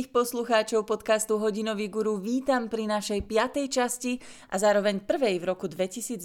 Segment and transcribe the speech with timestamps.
[0.00, 4.16] Všetkých poslucháčov podcastu Hodinový guru vítam pri našej piatej časti
[4.48, 6.24] a zároveň prvej v roku 2022.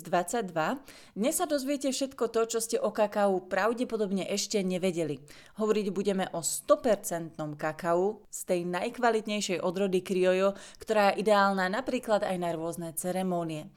[1.12, 5.20] Dnes sa dozviete všetko to, čo ste o kakao pravdepodobne ešte nevedeli.
[5.60, 12.38] Hovoriť budeme o 100% kakao z tej najkvalitnejšej odrody Criollo, ktorá je ideálna napríklad aj
[12.40, 13.68] na rôzne ceremónie.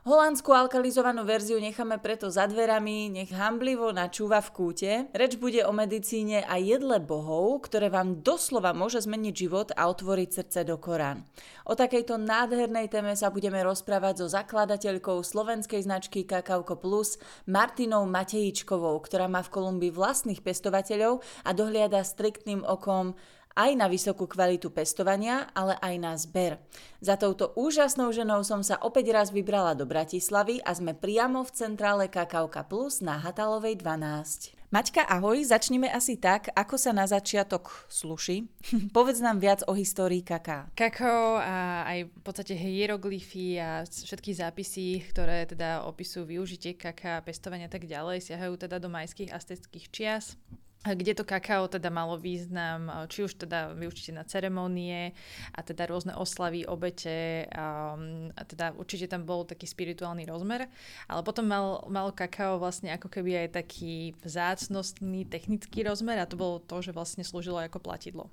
[0.00, 4.92] Holandskú alkalizovanú verziu necháme preto za dverami, nech hamblivo načúva v kúte.
[5.12, 10.28] Reč bude o medicíne a jedle bohov, ktoré vám doslova môže zmeniť život a otvoriť
[10.32, 11.28] srdce do Korán.
[11.68, 18.96] O takejto nádhernej téme sa budeme rozprávať so zakladateľkou slovenskej značky Kakauko Plus Martinou Matejičkovou,
[19.04, 23.20] ktorá má v Kolumbii vlastných pestovateľov a dohliada striktným okom
[23.56, 26.62] aj na vysokú kvalitu pestovania, ale aj na zber.
[27.02, 31.54] Za touto úžasnou ženou som sa opäť raz vybrala do Bratislavy a sme priamo v
[31.54, 34.60] centrále Kakauka Plus na Hatalovej 12.
[34.70, 38.46] Maťka, ahoj, začneme asi tak, ako sa na začiatok sluší.
[38.94, 40.70] Povedz nám viac o histórii kaká.
[40.78, 47.66] Kakao a aj v podstate hieroglyfy a všetky zápisy, ktoré teda opisujú využitie kaká, pestovania
[47.66, 50.38] a tak ďalej, siahajú teda do majských azteckých čias
[50.80, 55.12] kde to kakao teda malo význam, či už teda vyučite na ceremonie
[55.52, 57.92] a teda rôzne oslavy, obete a,
[58.32, 60.72] a teda určite tam bol taký spirituálny rozmer,
[61.04, 66.40] ale potom mal, mal kakao vlastne ako keby aj taký vzácnostný technický rozmer a to
[66.40, 68.32] bolo to, že vlastne slúžilo ako platidlo.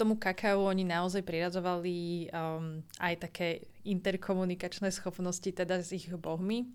[0.00, 6.72] Tomu kakao oni naozaj priradzovali um, aj také interkomunikačné schopnosti teda s ich bohmi,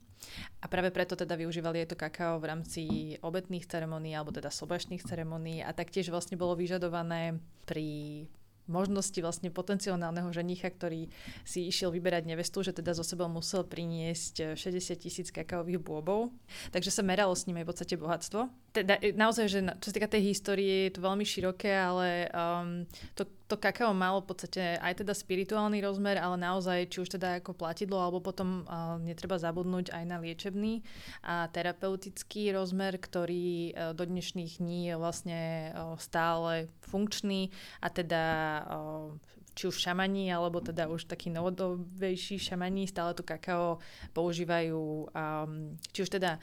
[0.62, 2.82] a práve preto teda využívali aj to kakao v rámci
[3.22, 8.26] obetných ceremonií alebo teda sobašných ceremonií a taktiež vlastne bolo vyžadované pri
[8.68, 11.08] možnosti vlastne potenciálneho ženicha, ktorý
[11.48, 16.30] si išiel vyberať nevestu, že teda zo sebou musel priniesť 60 tisíc kakaových bôbov.
[16.76, 18.52] Takže sa meralo s ním v podstate bohatstvo.
[18.76, 22.84] Teda e, naozaj, že čo sa týka tej histórie, je to veľmi široké, ale um,
[23.16, 27.40] to to kakao malo v podstate aj teda spirituálny rozmer, ale naozaj, či už teda
[27.40, 30.84] ako platidlo, alebo potom uh, netreba zabudnúť aj na liečebný
[31.24, 35.42] a terapeutický rozmer, ktorý uh, do dnešných dní je vlastne
[35.72, 38.24] uh, stále funkčný a teda
[38.68, 39.16] uh,
[39.58, 43.82] či už šamani, alebo teda už takí novodobejší šamani stále to kakao
[44.14, 46.38] používajú, um, či už teda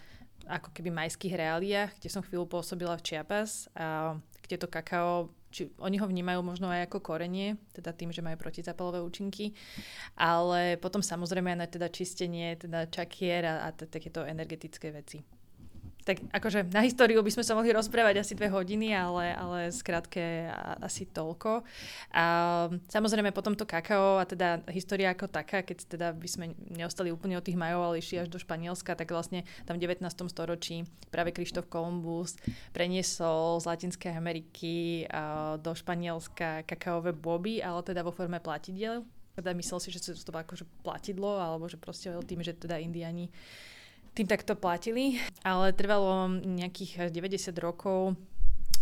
[0.44, 5.70] ako keby majských reáliách, kde som chvíľu pôsobila v Chiapas, a kde to kakao či
[5.78, 9.54] oni ho vnímajú možno aj ako korenie, teda tým, že majú protizapalové účinky,
[10.19, 15.22] ale potom samozrejme aj na teda čistenie, teda čakier a, a takéto energetické veci
[16.04, 20.53] tak akože na históriu by sme sa mohli rozprávať asi dve hodiny, ale, ale skrátke
[20.84, 21.65] asi toľko.
[22.12, 22.25] A
[22.92, 27.41] samozrejme potom to kakao a teda história ako taká, keď teda by sme neostali úplne
[27.41, 30.04] od tých majov, ale išli až do Španielska, tak vlastne tam v 19.
[30.28, 32.36] storočí práve Krištof Kolumbus
[32.76, 35.09] preniesol z Latinskej Ameriky
[35.65, 39.09] do Španielska kakaové boby, ale teda vo forme platidiel.
[39.34, 43.32] Teda myslel si, že to akože platidlo, alebo že proste tým, že teda Indiani
[44.15, 48.15] tým takto platili, ale trvalo nejakých 90 rokov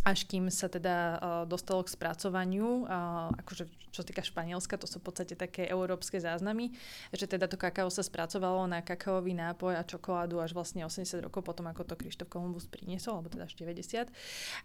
[0.03, 4.99] až kým sa teda uh, dostalo k spracovaniu, uh, akože čo týka Španielska, to sú
[4.99, 6.73] v podstate také európske záznamy,
[7.13, 11.45] že teda to kakao sa spracovalo na kakaový nápoj a čokoládu až vlastne 80 rokov
[11.45, 14.09] potom, ako to Krištof Kolumbus priniesol, alebo teda až 90.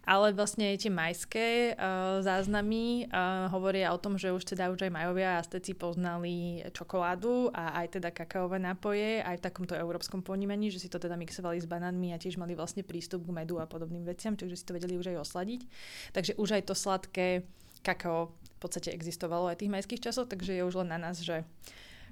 [0.08, 4.96] Ale vlastne tie majské uh, záznamy uh, hovoria o tom, že už teda už aj
[4.96, 10.74] majovia a steci poznali čokoládu a aj teda kakaové nápoje, aj v takomto európskom ponímaní,
[10.74, 13.68] že si to teda mixovali s banánmi a tiež mali vlastne prístup k medu a
[13.68, 15.68] podobným veciam, takže si to vedeli už aj osladiť.
[16.16, 17.44] Takže už aj to sladké
[17.84, 21.44] kakao v podstate existovalo aj tých majských časoch, takže je už len na nás, že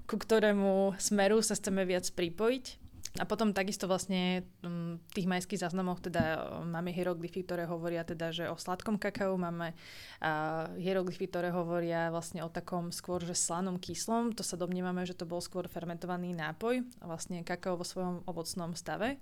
[0.06, 2.84] ku ktorému smeru sa chceme viac pripojiť
[3.16, 8.52] a potom takisto vlastne v tých majských záznamoch teda máme hieroglyfy, ktoré hovoria teda, že
[8.52, 14.36] o sladkom kakao, máme uh, hieroglyfy, ktoré hovoria vlastne o takom skôr, že slanom kyslom,
[14.36, 19.16] to sa domnievame, že to bol skôr fermentovaný nápoj, vlastne kakao vo svojom ovocnom stave,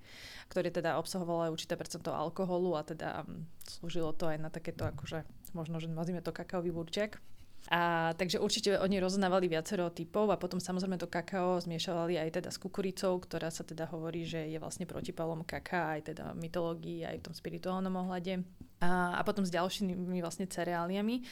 [0.50, 4.90] ktorý teda obsahoval aj určité percento alkoholu a teda um, slúžilo to aj na takéto
[4.90, 5.22] akože,
[5.54, 7.22] možno, že nazvime to kakaový burčak.
[7.72, 12.50] A, takže určite oni rozoznávali viacero typov a potom samozrejme to kakao zmiešavali aj teda
[12.52, 17.08] s kukuricou, ktorá sa teda hovorí, že je vlastne protipalom kaká aj teda v mytológii,
[17.08, 18.44] aj v tom spirituálnom ohľade.
[18.84, 21.24] A, a potom s ďalšími vlastne cereáliami.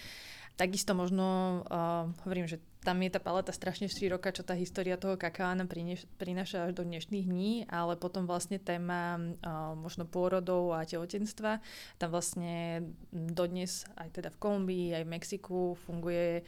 [0.56, 5.13] Takisto možno uh, hovorím, že tam je tá paleta strašne široká, čo tá história toho
[5.13, 5.69] kaká nám
[6.18, 11.62] prináša až do dnešných dní, ale potom vlastne téma uh, možno pôrodov a tehotenstva,
[12.01, 16.42] tam vlastne dodnes aj teda v Kolumbii, aj v Mexiku funguje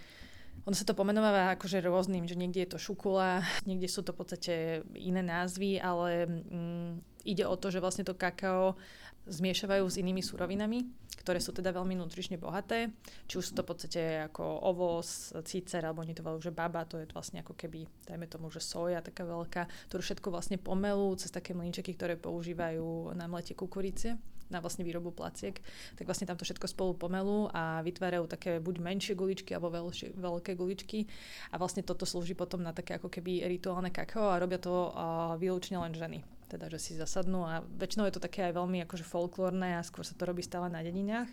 [0.63, 4.19] ono sa to pomenováva akože rôznym, že niekde je to šukula, niekde sú to v
[4.21, 4.53] podstate
[4.95, 6.91] iné názvy, ale mm,
[7.27, 8.79] ide o to, že vlastne to kakao
[9.27, 10.83] zmiešavajú s inými surovinami,
[11.23, 12.91] ktoré sú teda veľmi nutrične bohaté.
[13.29, 16.83] Či už sú to v podstate ako ovoz, cícer, alebo oni to volajú, že baba,
[16.83, 21.15] to je vlastne ako keby, dajme tomu, že soja taká veľká, ktorú všetko vlastne pomelú
[21.15, 24.19] cez také mlinčeky, ktoré používajú na mlete kukurice
[24.51, 25.57] na vlastne výrobu placiek,
[25.97, 30.13] tak vlastne tam to všetko spolu pomelú a vytvárajú také buď menšie guličky alebo veľšie,
[30.13, 31.09] veľké guličky.
[31.49, 35.33] A vlastne toto slúži potom na také ako keby rituálne kakao a robia to uh,
[35.41, 36.21] výlučne len ženy
[36.53, 40.05] teda, že si zasadnú a väčšinou je to také aj veľmi akože folklórne a skôr
[40.05, 41.25] sa to robí stále na dedinách,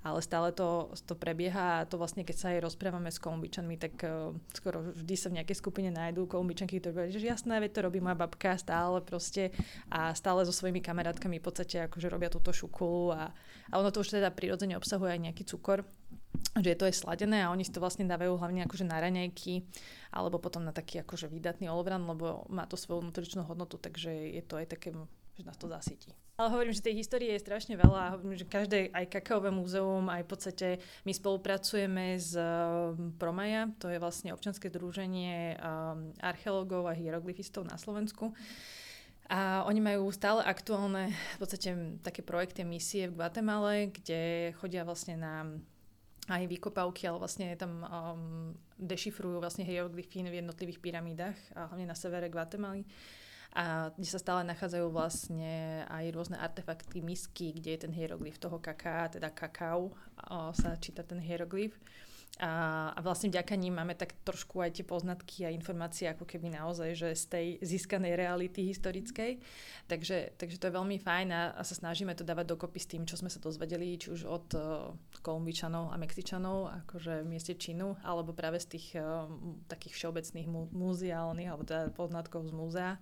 [0.00, 3.94] ale stále to, to prebieha a to vlastne, keď sa aj rozprávame s kolumbičanmi, tak
[4.08, 7.80] uh, skoro vždy sa v nejakej skupine nájdú kolumbičanky, ktoré povedia, že jasné, veď to
[7.84, 9.52] robí moja babka stále proste
[9.92, 13.36] a stále so svojimi kamarátkami v podstate akože robia túto šukulu a,
[13.68, 15.84] a ono to už teda prirodzene obsahuje aj nejaký cukor,
[16.52, 19.64] že to je sladené a oni si to vlastne dávajú hlavne akože na raňajky
[20.12, 24.42] alebo potom na taký akože výdatný olvran, lebo má to svoju nutričnú hodnotu, takže je
[24.44, 24.92] to aj také,
[25.32, 26.12] že nás to zasytí.
[26.36, 30.08] Ale hovorím, že tej histórie je strašne veľa a hovorím, že každé, aj kakaové múzeum,
[30.08, 30.68] aj v podstate
[31.08, 37.76] my spolupracujeme s um, Promaja, to je vlastne občanské združenie um, archeológov a hieroglyfistov na
[37.76, 38.36] Slovensku.
[39.32, 41.72] A oni majú stále aktuálne v podstate
[42.04, 45.46] také projekty, misie v Guatemale, kde chodia vlastne na
[46.30, 51.98] aj vykopávky, ale vlastne tam um, dešifrujú vlastne hieroglyfy v jednotlivých pyramídach, a hlavne na
[51.98, 52.86] severe Guatemaly.
[53.52, 58.56] A kde sa stále nachádzajú vlastne aj rôzne artefakty, misky, kde je ten hieroglyf toho
[58.56, 59.92] kaká, teda kakao,
[60.56, 61.76] sa číta ten hieroglyf.
[62.40, 66.48] A, a vlastne vďaka ním máme tak trošku aj tie poznatky a informácie ako keby
[66.48, 69.36] naozaj, že z tej získanej reality historickej.
[69.84, 73.04] Takže, takže to je veľmi fajn a, a sa snažíme to dávať dokopy s tým,
[73.04, 78.00] čo sme sa dozvedeli, či už od uh, Kolumbičanov a Mexičanov, akože v mieste Čínu,
[78.00, 79.28] alebo práve z tých uh,
[79.68, 82.92] takých všeobecných mu, muzeálnych, alebo teda poznatkov z múzea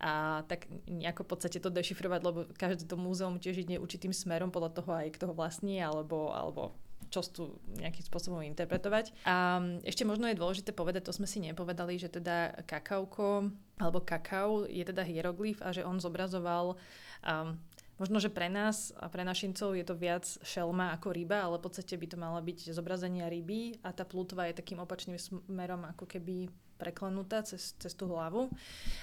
[0.00, 4.48] a tak nejako v podstate to dešifrovať, lebo každé to múzeum tiež ide určitým smerom
[4.48, 6.72] podľa toho aj kto ho vlastní, alebo, alebo
[7.10, 9.12] čo tu nejakým spôsobom interpretovať.
[9.26, 13.50] A ešte možno je dôležité povedať, to sme si nepovedali, že teda kakauko
[13.82, 16.78] alebo kakao je teda hieroglyf a že on zobrazoval
[17.26, 17.58] um,
[18.00, 21.68] Možno, že pre nás a pre našincov je to viac šelma ako ryba, ale v
[21.68, 26.08] podstate by to mala byť zobrazenia ryby a tá plutva je takým opačným smerom ako
[26.08, 26.48] keby
[26.80, 28.48] preklenutá cez, cez tú hlavu.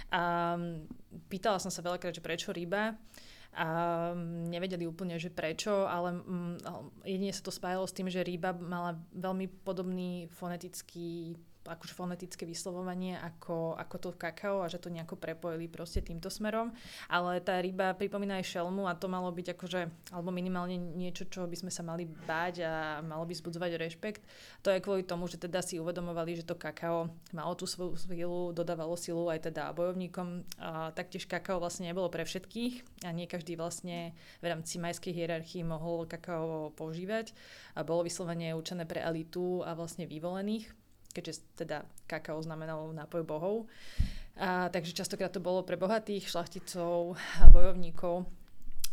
[0.09, 0.57] A
[1.29, 2.97] pýtala som sa veľakrát, že prečo ryba
[3.53, 3.65] a
[4.13, 6.55] mm, nevedeli úplne, že prečo, ale mm,
[7.07, 13.19] jedine sa to spájalo s tým, že ryba mala veľmi podobný fonetický akože fonetické vyslovovanie
[13.19, 16.71] ako, ako to kakao a že to nejako prepojili proste týmto smerom.
[17.11, 19.81] Ale tá ryba pripomína aj šelmu a to malo byť akože,
[20.15, 22.73] alebo minimálne niečo, čo by sme sa mali báť a
[23.03, 24.23] malo by zbudzovať rešpekt.
[24.63, 28.55] To je kvôli tomu, že teda si uvedomovali, že to kakao malo tú svoju silu,
[28.55, 30.47] dodávalo silu aj teda bojovníkom.
[30.63, 35.67] A taktiež kakao vlastne nebolo pre všetkých a nie každý vlastne v rámci majskej hierarchii
[35.67, 37.35] mohol kakao používať.
[37.75, 40.86] A bolo vyslovene určené pre elitu a vlastne vyvolených
[41.17, 43.55] keďže teda kakao znamenalo nápoj bohov.
[44.37, 47.17] A, takže častokrát to bolo pre bohatých šlachticov,
[47.49, 48.29] bojovníkov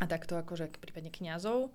[0.00, 1.68] a takto akože prípadne kňazov.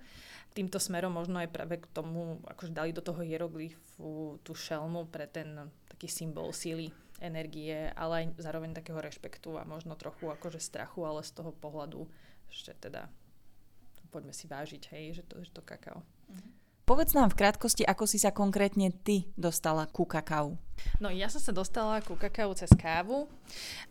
[0.58, 5.30] Týmto smerom možno aj práve k tomu, akože dali do toho hieroglyfu tú šelmu pre
[5.30, 6.90] ten taký symbol síly,
[7.22, 12.10] energie, ale aj zároveň takého rešpektu a možno trochu akože strachu, ale z toho pohľadu,
[12.50, 13.06] že teda
[14.10, 16.02] poďme si vážiť, hej, že to, že to kakao.
[16.34, 16.59] Mm-hmm.
[16.90, 20.58] Povedz nám v krátkosti, ako si sa konkrétne ty dostala ku kakao.
[20.98, 23.30] No ja som sa dostala ku kakao cez kávu.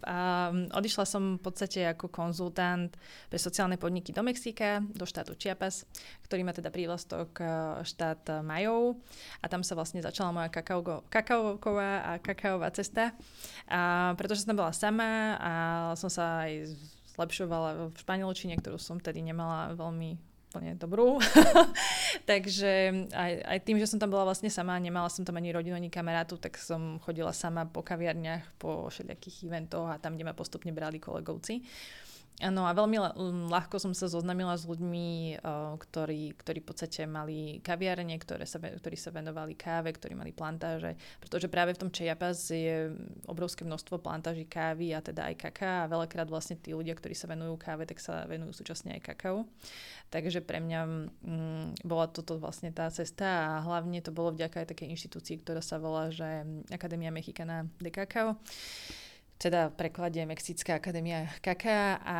[0.02, 2.90] Um, odišla som v podstate ako konzultant
[3.30, 5.86] pre sociálne podniky do Mexika, do štátu Chiapas,
[6.26, 7.38] ktorý má teda prívlastok
[7.86, 8.98] štát Majov
[9.38, 13.14] a tam sa vlastne začala moja kakaoková a kakaová cesta.
[13.70, 15.52] A pretože som bola sama a
[15.94, 16.74] som sa aj
[17.14, 20.27] zlepšovala v španielčine, ktorú som tedy nemala veľmi
[20.58, 21.22] úplne dobrú.
[22.30, 25.78] Takže aj, aj tým, že som tam bola vlastne sama, nemala som tam ani rodinu,
[25.78, 30.34] ani kamarátu, tak som chodila sama po kaviarniach, po všelijakých eventoch a tam, kde ma
[30.34, 31.62] postupne brali kolegovci.
[32.38, 33.02] Áno a veľmi
[33.50, 35.42] ľahko som sa zoznamila s ľuďmi,
[35.74, 40.94] ktorí, ktorí v podstate mali kaviarne, ktoré sa, ktorí sa venovali káve, ktorí mali plantáže,
[41.18, 42.94] pretože práve v tom Chiapas je
[43.26, 47.26] obrovské množstvo plantáží kávy a teda aj kaká a veľakrát vlastne tí ľudia, ktorí sa
[47.26, 49.42] venujú káve, tak sa venujú súčasne aj kakao.
[50.14, 50.80] Takže pre mňa
[51.18, 55.58] mm, bola toto vlastne tá cesta a hlavne to bolo vďaka aj takej inštitúcii, ktorá
[55.58, 58.38] sa volá, že Akadémia Mexicana de Cacao
[59.38, 62.18] teda v preklade Mexická akadémia kaká a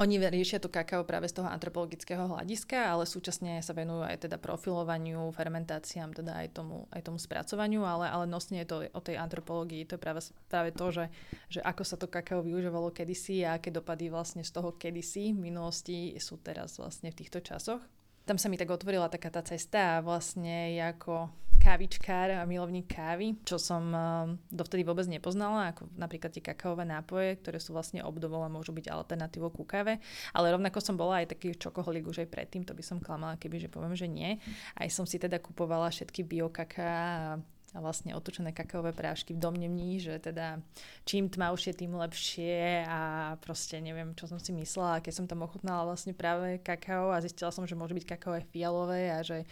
[0.00, 4.40] oni riešia to kakao práve z toho antropologického hľadiska, ale súčasne sa venujú aj teda
[4.40, 9.20] profilovaniu, fermentáciám, teda aj tomu, aj tomu spracovaniu, ale, ale nosne je to o tej
[9.20, 9.84] antropológii.
[9.92, 11.04] To je práve, práve to, že,
[11.52, 15.52] že ako sa to kakao využívalo kedysi a aké dopady vlastne z toho kedysi v
[15.52, 17.84] minulosti sú teraz vlastne v týchto časoch.
[18.22, 23.38] Tam sa mi tak otvorila taká tá cesta a vlastne ako kávičkár a milovník kávy,
[23.46, 28.42] čo som uh, dovtedy vôbec nepoznala, ako napríklad tie kakaové nápoje, ktoré sú vlastne obdobou
[28.42, 30.02] a môžu byť alternatívou ku káve.
[30.34, 33.62] Ale rovnako som bola aj taký čokoholik už aj predtým, to by som klamala, keby
[33.62, 34.42] že poviem, že nie.
[34.74, 37.38] Aj som si teda kupovala všetky biokaká a
[37.80, 40.60] vlastne otočené kakaové prášky v domnení, že teda
[41.08, 43.00] čím tmavšie, tým lepšie a
[43.40, 45.00] proste neviem, čo som si myslela.
[45.00, 48.44] Keď som tam ochutnala vlastne práve kakao a zistila som, že môže byť kakao aj
[48.52, 49.48] fialové a že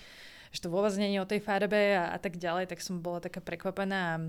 [0.50, 3.22] že to vôbec nie je o tej farbe a, a tak ďalej, tak som bola
[3.22, 4.22] taká prekvapená a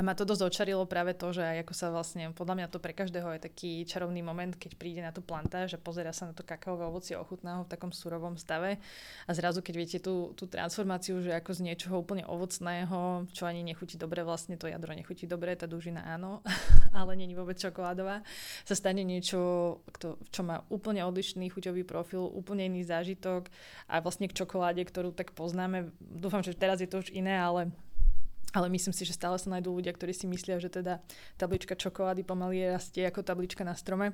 [0.00, 3.28] ma to dosť očarilo práve to, že ako sa vlastne, podľa mňa to pre každého
[3.36, 6.88] je taký čarovný moment, keď príde na tú plantáž a pozera sa na to kakaové
[6.88, 8.80] ovocie ochutného v takom surovom stave.
[9.28, 13.60] A zrazu keď viete tú, tú transformáciu, že ako z niečoho úplne ovocného, čo ani
[13.60, 16.40] nechutí dobre, vlastne to jadro nechutí dobre, tá dužina áno,
[16.96, 18.24] ale není vôbec čokoládová,
[18.64, 23.52] sa stane niečo, kto, čo má úplne odlišný chuťový profil, úplne iný zážitok
[23.92, 27.68] a vlastne k čokoláde, ktorú tak poznáme, dúfam, že teraz je to už iné, ale
[28.52, 31.00] ale myslím si, že stále sa nájdú ľudia, ktorí si myslia, že teda
[31.40, 34.12] tablička čokolády pomaly rastie ako tablička na strome.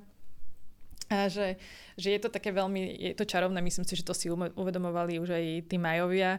[1.09, 1.57] A že,
[1.97, 5.35] že je to také veľmi, je to čarovné, myslím si, že to si uvedomovali už
[5.35, 6.37] aj tí majovia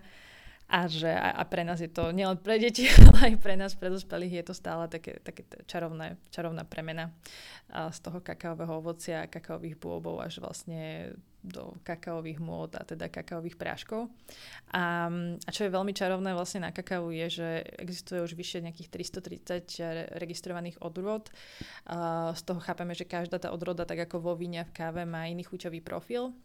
[0.70, 3.74] a že a, a pre nás je to nielen pre deti, ale aj pre nás,
[3.74, 7.10] pre dospelých je to stále také, také čarovné, čarovná premena
[7.74, 13.56] a z toho kakaového ovocia, kakaových bôbov až vlastne do kakaových môd a teda kakaových
[13.56, 14.12] práškov.
[14.76, 15.08] A,
[15.40, 17.50] a čo je veľmi čarovné vlastne na kakao je, že
[17.80, 21.32] existuje už vyše nejakých 330 registrovaných odrôd.
[21.88, 25.32] A z toho chápeme, že každá tá odroda, tak ako vo víne v káve, má
[25.32, 26.36] iný chuťový profil.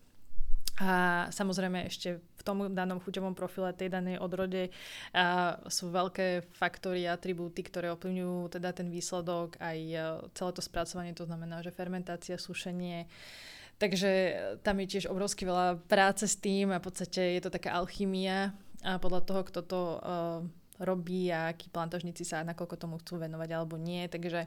[0.83, 4.75] A samozrejme ešte v tom danom chuťovom profile tej danej odrode
[5.14, 9.99] a sú veľké faktory a atribúty, ktoré ovplyvňujú teda ten výsledok, aj e,
[10.35, 13.07] celé to spracovanie, to znamená, že fermentácia, sušenie,
[13.75, 14.11] Takže
[14.62, 18.54] tam je tiež obrovsky veľa práce s tým a v podstate je to taká alchymia
[18.87, 19.99] a podľa toho, kto to uh,
[20.78, 24.07] robí a akí plantažníci sa nakoľko tomu chcú venovať alebo nie.
[24.07, 24.47] Takže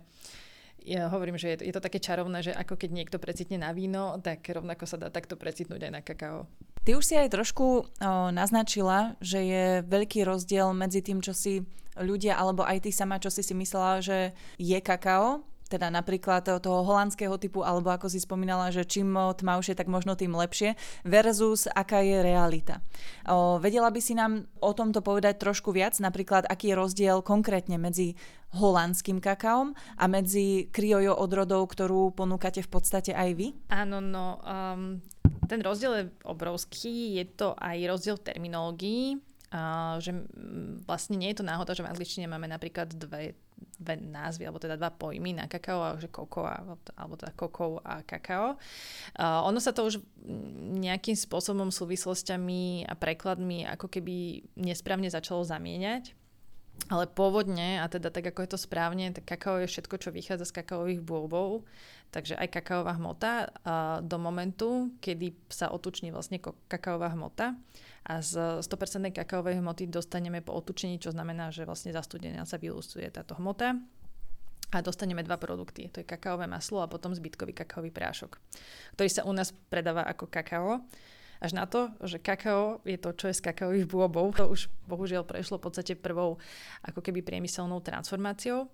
[0.83, 3.75] ja hovorím, že je to, je to také čarovné, že ako keď niekto precitne na
[3.75, 6.47] víno, tak rovnako sa dá takto precitnúť aj na kakao.
[6.87, 7.83] Ty už si aj trošku o,
[8.31, 11.67] naznačila, že je veľký rozdiel medzi tým, čo si
[11.99, 16.81] ľudia, alebo aj ty sama, čo si si myslela, že je kakao teda napríklad toho
[16.83, 22.01] holandského typu, alebo ako si spomínala, že čím tmavšie, tak možno tým lepšie, versus aká
[22.01, 22.79] je realita.
[23.27, 27.75] O, vedela by si nám o tomto povedať trošku viac, napríklad aký je rozdiel konkrétne
[27.75, 28.15] medzi
[28.55, 33.47] holandským kakaom a medzi kriojo odrodou, ktorú ponúkate v podstate aj vy?
[33.67, 35.03] Áno, no um,
[35.51, 39.03] ten rozdiel je obrovský, je to aj rozdiel v terminológii,
[39.51, 40.15] uh, že
[40.87, 43.35] vlastne nie je to náhoda, že v angličtine máme napríklad dve
[43.77, 46.49] dve názvy, alebo teda dva pojmy na kakao, že koko
[46.97, 48.57] alebo teda kokov a kakao.
[49.13, 50.01] Uh, ono sa to už
[50.81, 56.17] nejakým spôsobom súvislostiami a prekladmi ako keby nesprávne začalo zamieňať.
[56.87, 60.47] Ale pôvodne, a teda tak ako je to správne, tak kakao je všetko, čo vychádza
[60.47, 61.67] z kakaových bôbov,
[62.15, 66.39] takže aj kakaová hmota a do momentu, kedy sa otuční vlastne
[66.71, 67.59] kakaová hmota
[68.07, 73.03] a z 100% kakaovej hmoty dostaneme po otučení, čo znamená, že vlastne zastudenia sa vylusuje
[73.11, 73.75] táto hmota
[74.71, 75.91] a dostaneme dva produkty.
[75.91, 78.39] To je kakaové maslo a potom zbytkový kakaový prášok,
[78.95, 80.87] ktorý sa u nás predáva ako kakao.
[81.37, 84.33] Až na to, že kakao je to, čo je z kakaových bôbov.
[84.41, 86.41] To už bohužiaľ prešlo v podstate prvou
[86.81, 88.69] ako keby priemyselnou transformáciou,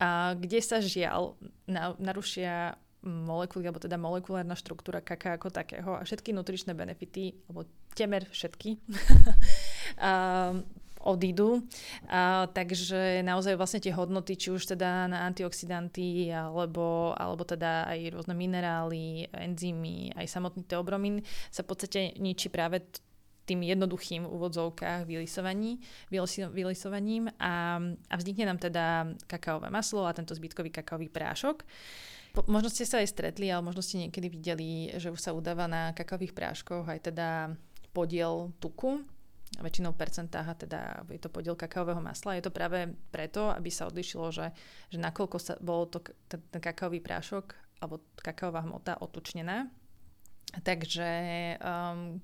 [0.00, 1.36] a kde sa žiaľ
[1.68, 2.72] na, narušia
[3.04, 8.80] molekuly, alebo teda molekulárna štruktúra kaká ako takého a všetky nutričné benefity, alebo temer všetky,
[11.00, 11.64] odídu.
[12.08, 18.12] A, takže naozaj vlastne tie hodnoty, či už teda na antioxidanty, alebo, alebo teda aj
[18.12, 22.84] rôzne minerály, enzymy, aj samotný teobromín sa v podstate ničí práve
[23.48, 25.82] tým jednoduchým úvodzovkách vylisovaní,
[26.54, 31.66] vylisovaním a, a vznikne nám teda kakaové maslo a tento zbytkový kakaový prášok.
[32.46, 35.90] Možno ste sa aj stretli, ale možno ste niekedy videli, že už sa udáva na
[35.90, 37.58] kakových práškoch aj teda
[37.90, 39.02] podiel tuku,
[39.58, 40.80] väčšinou percentách a teda
[41.10, 42.38] je to podiel kakaového masla.
[42.38, 44.54] Je to práve preto, aby sa odlišilo, že,
[44.94, 45.98] že nakoľko sa bolo to,
[46.30, 49.66] ten, ten kakaový prášok alebo kakaová hmota otučnená.
[50.62, 51.10] Takže
[51.58, 52.22] um,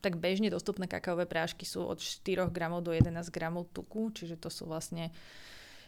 [0.00, 4.48] tak bežne dostupné kakaové prášky sú od 4 gramov do 11 gramov tuku, čiže to
[4.48, 5.12] sú vlastne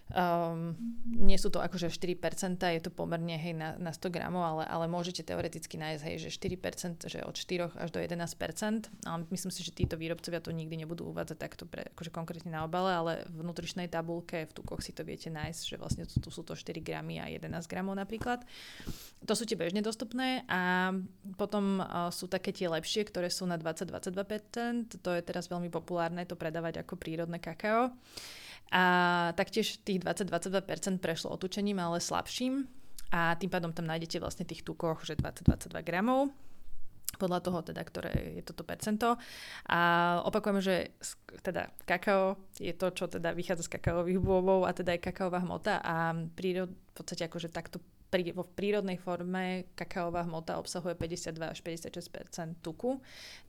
[0.09, 0.73] Um,
[1.05, 4.85] nie sú to akože 4%, je to pomerne hej, na, na 100 gramov, ale, ale
[4.89, 8.89] môžete teoreticky nájsť, hej, že 4%, že od 4 až do 11%.
[9.05, 12.65] Ale myslím si, že títo výrobcovia to nikdy nebudú uvádzať takto pre, akože konkrétne na
[12.65, 16.33] obale, ale v nutričnej tabulke v tukoch si to viete nájsť, že vlastne tu, tu
[16.33, 18.49] sú to 4 gramy a 11 gramov napríklad.
[19.29, 20.89] To sú tie bežne dostupné a
[21.37, 25.05] potom uh, sú také tie lepšie, ktoré sú na 20-22%.
[25.05, 27.93] To je teraz veľmi populárne to predávať ako prírodné kakao.
[28.69, 28.85] A
[29.33, 32.69] taktiež tých 20-22% prešlo otučením, ale slabším.
[33.09, 36.29] A tým pádom tam nájdete vlastne tých tukoch, že 20-22 gramov
[37.17, 39.17] podľa toho teda, ktoré je toto percento.
[39.67, 39.81] A
[40.29, 40.93] opakujeme, že
[41.41, 45.81] teda kakao je to, čo teda vychádza z kakaových bôbov a teda je kakaová hmota
[45.81, 51.59] a prírod, v podstate akože takto pri, vo prírodnej forme kakaová hmota obsahuje 52 až
[51.61, 52.97] 56% tuku,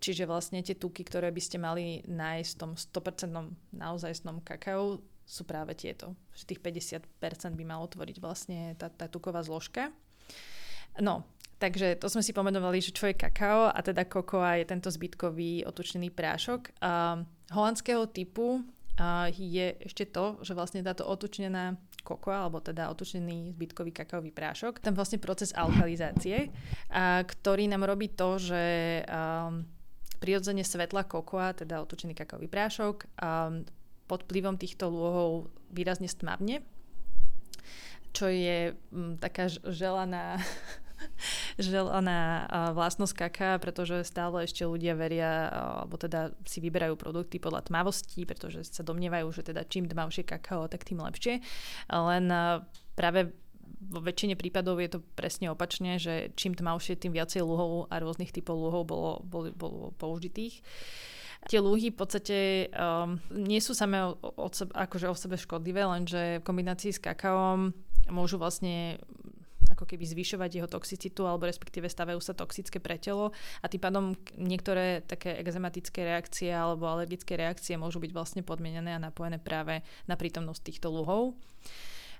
[0.04, 5.00] čiže vlastne tie tuky, ktoré by ste mali nájsť v tom 100% naozajstnom kakao,
[5.30, 6.18] sú práve tieto.
[6.34, 6.62] Že tých
[7.22, 9.94] 50% by malo tvoriť vlastne tá, tá tuková zložka.
[10.98, 11.22] No,
[11.62, 15.70] takže to sme si pomenovali, že čo je kakao a teda kokoa je tento zbytkový
[15.70, 16.82] otučnený prášok.
[16.82, 17.22] Uh,
[17.54, 23.94] holandského typu uh, je ešte to, že vlastne táto otučnená kokoa, alebo teda otučený zbytkový
[23.94, 24.82] kakaový prášok.
[24.82, 26.50] Tam vlastne proces alkalizácie,
[26.90, 28.64] a, ktorý nám robí to, že
[29.06, 29.68] um,
[30.18, 33.68] prirodzene svetla kokoa, teda otučený kakaový prášok, um,
[34.10, 36.66] pod vplyvom týchto lôhov výrazne stmavne,
[38.10, 40.42] čo je um, taká želaná
[41.60, 48.28] želaná vlastnosť kaká, pretože stále ešte ľudia veria, alebo teda si vyberajú produkty podľa tmavosti,
[48.28, 51.40] pretože sa domnievajú, že teda čím tmavšie kakao, tak tým lepšie.
[51.88, 52.26] Len
[52.96, 53.32] práve
[53.80, 58.36] vo väčšine prípadov je to presne opačne, že čím tmavšie, tým viacej luhov a rôznych
[58.36, 60.60] typov luhov bolo, bolo, bolo použitých.
[61.48, 65.88] Tie lúhy v podstate um, nie sú samé o, o sebe, akože o sebe škodlivé,
[65.88, 67.72] lenže v kombinácii s kakaom
[68.12, 69.00] môžu vlastne
[69.80, 73.32] ako keby zvyšovať jeho toxicitu alebo respektíve stavajú sa toxické pre telo
[73.64, 79.00] a tým pádom niektoré také exematické reakcie alebo alergické reakcie môžu byť vlastne podmienené a
[79.00, 79.80] napojené práve
[80.10, 81.38] na prítomnosť týchto luhov.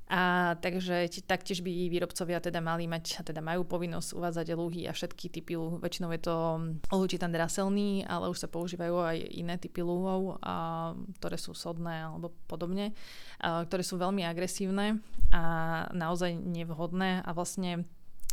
[0.10, 5.30] A takže taktiež by výrobcovia teda mali mať, teda majú povinnosť uvádzať lúhy a všetky
[5.30, 5.78] typy lúh.
[5.78, 6.36] Väčšinou je to
[6.90, 12.34] lúčitan draselný, ale už sa používajú aj iné typy lúhov, a, ktoré sú sodné alebo
[12.50, 12.98] podobne,
[13.38, 14.98] a, ktoré sú veľmi agresívne
[15.30, 15.44] a
[15.94, 17.86] naozaj nevhodné a vlastne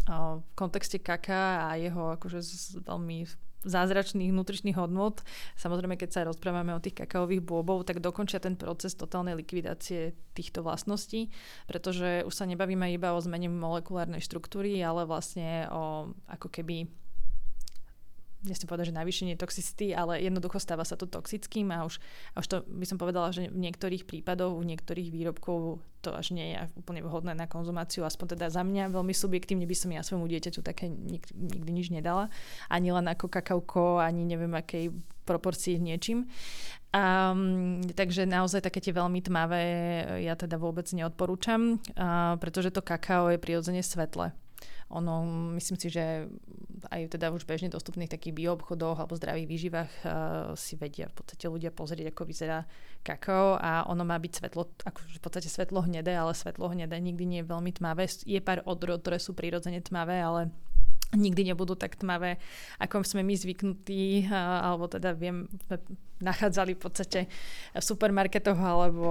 [0.06, 2.40] v kontexte kaká a jeho akože
[2.86, 3.26] veľmi
[3.66, 5.26] zázračných nutričných hodnot.
[5.58, 10.62] Samozrejme, keď sa rozprávame o tých kakaových bôbov, tak dokončia ten proces totálnej likvidácie týchto
[10.62, 11.34] vlastností,
[11.66, 16.86] pretože už sa nebavíme iba o zmene molekulárnej štruktúry, ale vlastne o ako keby
[18.44, 21.96] nechcem povedať, že navýšenie toxicity, ale jednoducho stáva sa to toxickým a už,
[22.36, 26.36] a už to by som povedala, že v niektorých prípadoch, u niektorých výrobkov to až
[26.36, 28.94] nie je úplne vhodné na konzumáciu, aspoň teda za mňa.
[28.94, 32.30] Veľmi subjektívne by som ja svojmu dieťaťu také nik- nikdy nič nedala,
[32.70, 34.94] ani len ako kakauko, ani neviem akej
[35.26, 36.30] proporcii niečím.
[36.94, 39.62] Um, takže naozaj také tie veľmi tmavé
[40.22, 44.30] ja teda vôbec neodporúčam, uh, pretože to kakao je prirodzene svetle
[44.86, 45.26] ono,
[45.58, 46.30] myslím si, že
[46.94, 50.10] aj teda už bežne dostupných takých bioobchodoch alebo zdravých výživách uh,
[50.54, 52.62] si vedia v podstate ľudia pozrieť, ako vyzerá
[53.02, 57.24] kakao a ono má byť svetlo, ako v podstate svetlo hnedé, ale svetlo hnedé nikdy
[57.26, 58.06] nie je veľmi tmavé.
[58.22, 60.54] Je pár odrod, ktoré sú prirodzene tmavé, ale
[61.14, 62.38] nikdy nebudú tak tmavé,
[62.82, 65.46] ako sme my zvyknutí, alebo teda viem,
[66.18, 67.20] nachádzali v podstate
[67.74, 69.08] v supermarketoch alebo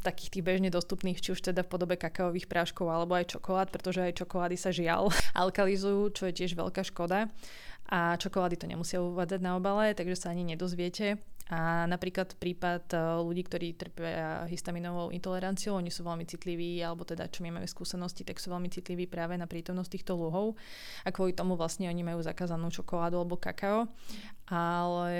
[0.00, 4.00] takých tých bežne dostupných, či už teda v podobe kakaových práškov alebo aj čokolád, pretože
[4.02, 5.10] aj čokolády sa žiaľ
[5.42, 7.30] alkalizujú, čo je tiež veľká škoda.
[7.84, 11.20] A čokolády to nemusia uvádzať na obale, takže sa ani nedozviete.
[11.52, 17.28] A napríklad prípad e, ľudí, ktorí trpia histaminovou intoleranciou, oni sú veľmi citliví, alebo teda
[17.28, 20.56] čo my máme skúsenosti, tak sú veľmi citliví práve na prítomnosť týchto luhov.
[21.04, 23.84] A kvôli tomu vlastne oni majú zakázanú čokoládu alebo kakao.
[24.48, 25.12] Ale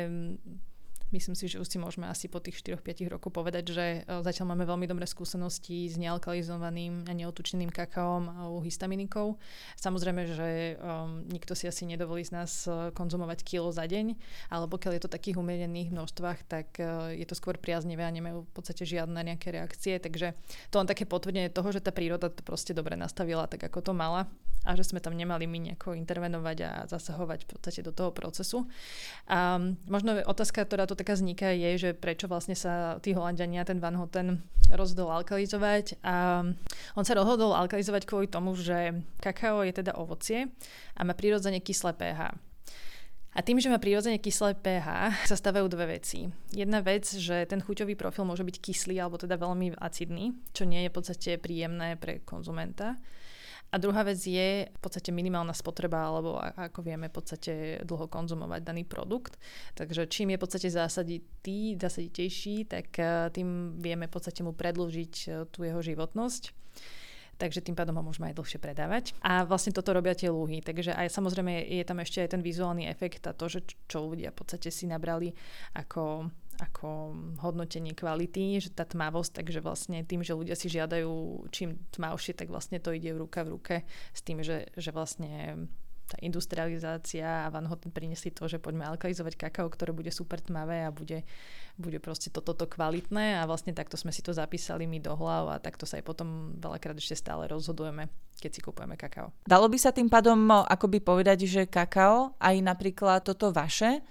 [1.13, 4.55] Myslím si, že už si môžeme asi po tých 4-5 rokoch povedať, že e, zatiaľ
[4.55, 9.37] máme veľmi dobré skúsenosti s nealkalizovaným a neotučeným kakaom a histaminikou.
[9.77, 10.49] Samozrejme, že
[10.81, 14.17] um, nikto si asi nedovolí z nás e, konzumovať kilo za deň,
[14.49, 18.15] ale pokiaľ je to v takých umienených množstvách, tak uh, je to skôr priaznivé a
[18.15, 20.01] nemajú v podstate žiadne nejaké reakcie.
[20.01, 20.33] Takže
[20.73, 23.93] to len také potvrdenie toho, že tá príroda to proste dobre nastavila tak, ako to
[23.93, 24.27] mala
[24.65, 28.65] a že sme tam nemali my nejako intervenovať a zasahovať v podstate do toho procesu.
[29.29, 33.77] A možno otázka, ktorá tu taká vzniká, je, že prečo vlastne sa tí Holandiania, ten
[33.77, 34.41] Van Houten
[34.73, 36.01] rozhodol alkalizovať.
[36.01, 36.41] A
[36.97, 40.49] on sa rozhodol alkalizovať kvôli tomu, že kakao je teda ovocie
[40.97, 42.33] a má prirodzene kyslé pH.
[43.35, 44.89] A tým, že má prirodzene kyslé pH,
[45.29, 46.31] sa stavajú dve veci.
[46.55, 50.87] Jedna vec, že ten chuťový profil môže byť kyslý alebo teda veľmi acidný, čo nie
[50.87, 52.97] je v podstate príjemné pre konzumenta.
[53.75, 58.63] A druhá vec je v podstate minimálna spotreba, alebo ako vieme v podstate dlho konzumovať
[58.63, 59.35] daný produkt.
[59.75, 65.15] Takže čím je v podstate zásaditý, zásaditejší, tak eh, tým vieme v podstate mu predlžiť
[65.27, 66.55] eh, tú jeho životnosť
[67.35, 69.11] takže tým pádom ho môžeme aj dlhšie predávať.
[69.21, 72.87] A vlastne toto robia tie lúhy, takže aj samozrejme je tam ešte aj ten vizuálny
[72.87, 75.35] efekt a to, že čo ľudia v podstate si nabrali
[75.75, 81.81] ako ako hodnotenie kvality, že tá tmavosť, takže vlastne tým, že ľudia si žiadajú čím
[81.91, 83.77] tmavšie, tak vlastne to ide ruka v ruke
[84.15, 85.67] s tým, že, že vlastne
[86.05, 90.85] tá industrializácia a Van Houten priniesli to, že poďme alkalizovať kakao, ktoré bude super tmavé
[90.85, 91.25] a bude,
[91.81, 95.17] bude proste toto to, to kvalitné a vlastne takto sme si to zapísali my do
[95.17, 99.33] hlav a takto sa aj potom veľakrát ešte stále rozhodujeme, keď si kupujeme kakao.
[99.49, 104.05] Dalo by sa tým pádom akoby povedať, že kakao, aj napríklad toto vaše,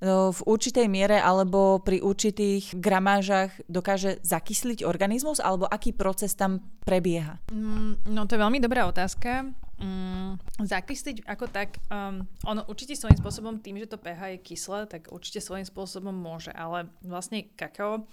[0.00, 7.36] v určitej miere alebo pri určitých gramážach dokáže zakysliť organizmus alebo aký proces tam prebieha?
[7.52, 9.52] Mm, no to je veľmi dobrá otázka.
[9.80, 14.88] Mm, zakysliť ako tak, um, ono určite svojím spôsobom tým, že to pH je kyslé,
[14.88, 18.08] tak určite svojím spôsobom môže, ale vlastne kakao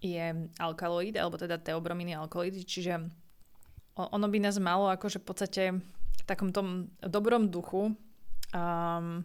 [0.00, 3.08] je alkaloid, alebo teda teobrominy alkaloid, čiže
[3.96, 7.92] ono by nás malo akože v podstate v takom tom dobrom duchu
[8.52, 9.24] um,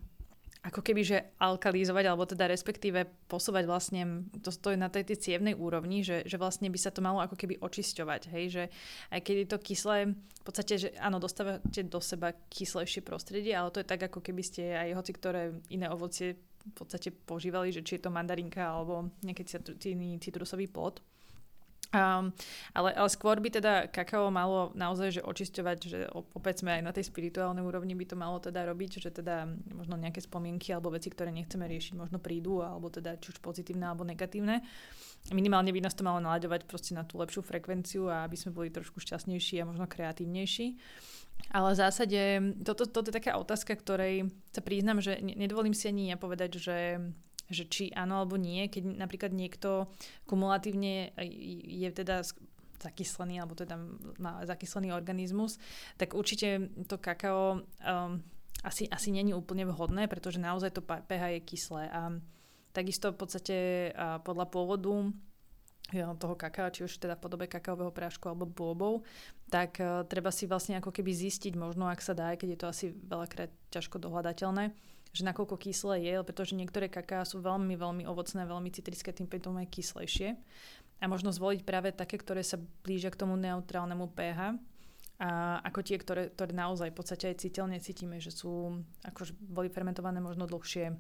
[0.66, 5.54] ako keby, že alkalízovať, alebo teda respektíve posúvať vlastne, to stojí na tej, tej cievnej
[5.54, 8.64] úrovni, že, že vlastne by sa to malo ako keby očisťovať, hej, že
[9.14, 13.70] aj keď je to kyslé, v podstate, že áno, dostávate do seba kyslejšie prostredie, ale
[13.70, 17.84] to je tak, ako keby ste aj hoci ktoré iné ovocie v podstate požívali, že
[17.84, 19.44] či je to mandarinka alebo nejaký
[20.20, 21.00] citrusový plod.
[21.96, 22.36] Um,
[22.76, 26.92] ale, ale skôr by teda kakao malo naozaj že očisťovať, že opäť sme aj na
[26.92, 31.08] tej spirituálnej úrovni by to malo teda robiť, že teda možno nejaké spomienky alebo veci,
[31.08, 34.68] ktoré nechceme riešiť, možno prídu, alebo teda či už pozitívne alebo negatívne.
[35.32, 38.68] Minimálne by nás to malo nalaďovať proste na tú lepšiu frekvenciu a aby sme boli
[38.68, 40.76] trošku šťastnejší a možno kreatívnejší.
[41.56, 42.22] Ale v zásade
[42.68, 46.78] toto, toto je taká otázka, ktorej sa priznám, že nedovolím si ani ja povedať, že
[47.48, 49.88] že či áno alebo nie, keď napríklad niekto
[50.28, 51.16] kumulatívne
[51.68, 52.24] je teda
[52.78, 53.80] zakyslený, alebo teda
[54.22, 55.58] má zakyslený organizmus,
[55.98, 58.22] tak určite to kakao um,
[58.62, 62.14] asi, asi není úplne vhodné, pretože naozaj to pH je kyslé a
[62.74, 63.56] takisto v podstate
[64.22, 65.10] podľa pôvodu
[65.96, 69.08] toho kakaa, či už teda v podobe kakaového prášku alebo bôbov,
[69.48, 72.68] tak uh, treba si vlastne ako keby zistiť možno, ak sa dá, keď je to
[72.68, 74.76] asi veľakrát ťažko dohľadateľné,
[75.12, 79.58] že nakoľko kyslé je, pretože niektoré kaká sú veľmi, veľmi ovocné, veľmi citrické, tým pádom
[79.60, 80.36] aj kyslejšie.
[80.98, 84.58] A možno zvoliť práve také, ktoré sa blížia k tomu neutrálnemu pH,
[85.18, 89.66] a ako tie, ktoré, ktoré naozaj v podstate aj citeľne cítime, že sú, akože boli
[89.66, 90.94] fermentované možno dlhšie,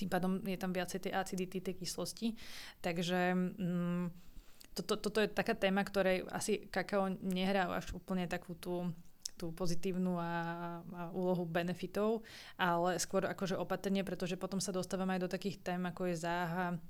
[0.00, 2.34] tým pádom je tam viacej tej acidity, tej kyslosti.
[2.80, 4.04] Takže mm,
[4.72, 8.90] toto, toto je taká téma, ktorej asi kakao nehrá až úplne takú tú
[9.36, 10.32] tú pozitívnu a,
[10.80, 12.24] a úlohu benefitov,
[12.56, 16.80] ale skôr akože opatrne, pretože potom sa dostávame aj do takých tém, ako je záha,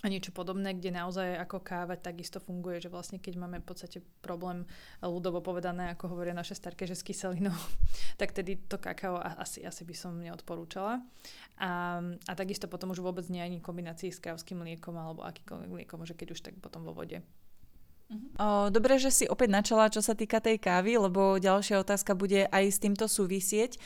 [0.00, 4.00] a niečo podobné, kde naozaj ako káva takisto funguje, že vlastne keď máme v podstate
[4.24, 4.64] problém
[5.04, 7.52] ľudovo povedané, ako hovoria naše starké, že s kyselinou,
[8.20, 11.04] tak tedy to kakao asi, asi by som neodporúčala.
[11.60, 16.00] A, a takisto potom už vôbec nie ani kombinácii s krávským mliekom alebo akýkoľvek mliekom,
[16.08, 17.20] že keď už tak potom vo vode.
[18.74, 22.64] Dobre, že si opäť načala, čo sa týka tej kávy, lebo ďalšia otázka bude aj
[22.66, 23.78] s týmto súvisieť.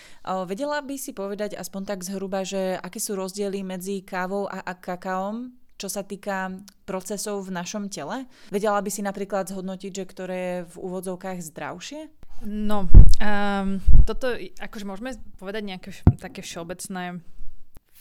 [0.49, 5.53] Vedela by si povedať aspoň tak zhruba, že aké sú rozdiely medzi kávou a kakaom,
[5.75, 6.55] čo sa týka
[6.89, 8.31] procesov v našom tele?
[8.49, 12.01] Vedela by si napríklad zhodnotiť, že ktoré je v úvodzovkách zdravšie?
[12.47, 12.87] No,
[13.21, 13.69] um,
[14.07, 17.21] toto, akože môžeme povedať nejaké také všeobecné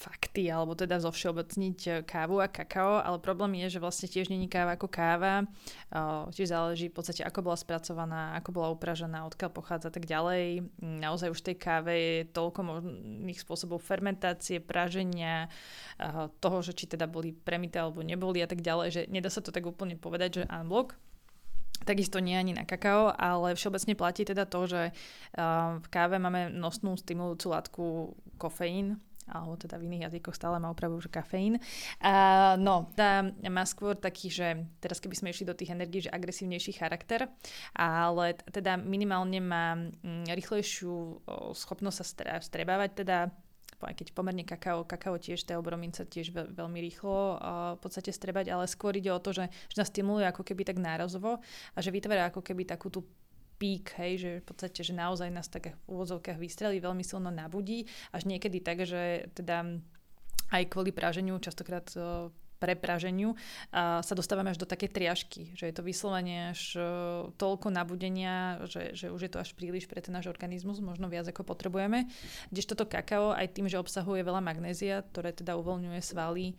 [0.04, 4.52] fakty, alebo teda zovšeobecniť eh, kávu a kakao, ale problém je, že vlastne tiež není
[4.52, 5.48] káva ako káva,
[6.34, 10.66] tiež záleží v podstate, ako bola spracovaná, ako bola upražená, odkiaľ pochádza tak ďalej.
[10.82, 15.48] Naozaj už v tej káve je toľko možných spôsobov fermentácie, praženia,
[16.42, 19.54] toho, že či teda boli premité alebo neboli a tak ďalej, že nedá sa to
[19.54, 20.98] tak úplne povedať, že unblock.
[21.84, 24.82] Takisto nie ani na kakao, ale všeobecne platí teda to, že
[25.84, 27.84] v káve máme nosnú stimulujúcu látku
[28.40, 31.60] kofeín, alebo teda v iných jazykoch stále má opravu, že kafeín.
[32.02, 36.14] Uh, no, tá má skôr taký, že teraz keby sme išli do tých energií, že
[36.14, 37.32] agresívnejší charakter,
[37.76, 41.24] ale teda minimálne má mm, rýchlejšiu
[41.56, 43.18] schopnosť sa strebávať, teda
[43.84, 47.40] aj keď pomerne kakao, kakao tiež, teobromin sa tiež veľmi rýchlo
[47.76, 50.80] v podstate strebať, ale skôr ide o to, že, že nás stimuluje ako keby tak
[50.80, 51.44] nárazovo
[51.76, 53.04] a že vytvára ako keby takú tú
[53.64, 57.88] pík, hej, že v podstate, že naozaj nás tak v úvodzovkách vystrelí, veľmi silno nabudí,
[58.12, 59.80] až niekedy tak, že teda
[60.52, 61.88] aj kvôli praženiu častokrát
[62.60, 63.36] prepraženiu
[63.76, 66.80] a sa dostávame až do takej triažky, že je to vyslovene až
[67.36, 71.28] toľko nabudenia, že, že už je to až príliš pre ten náš organizmus, možno viac
[71.28, 72.08] ako potrebujeme.
[72.56, 76.56] Kdežto toto kakao aj tým, že obsahuje veľa magnézia, ktoré teda uvoľňuje svaly,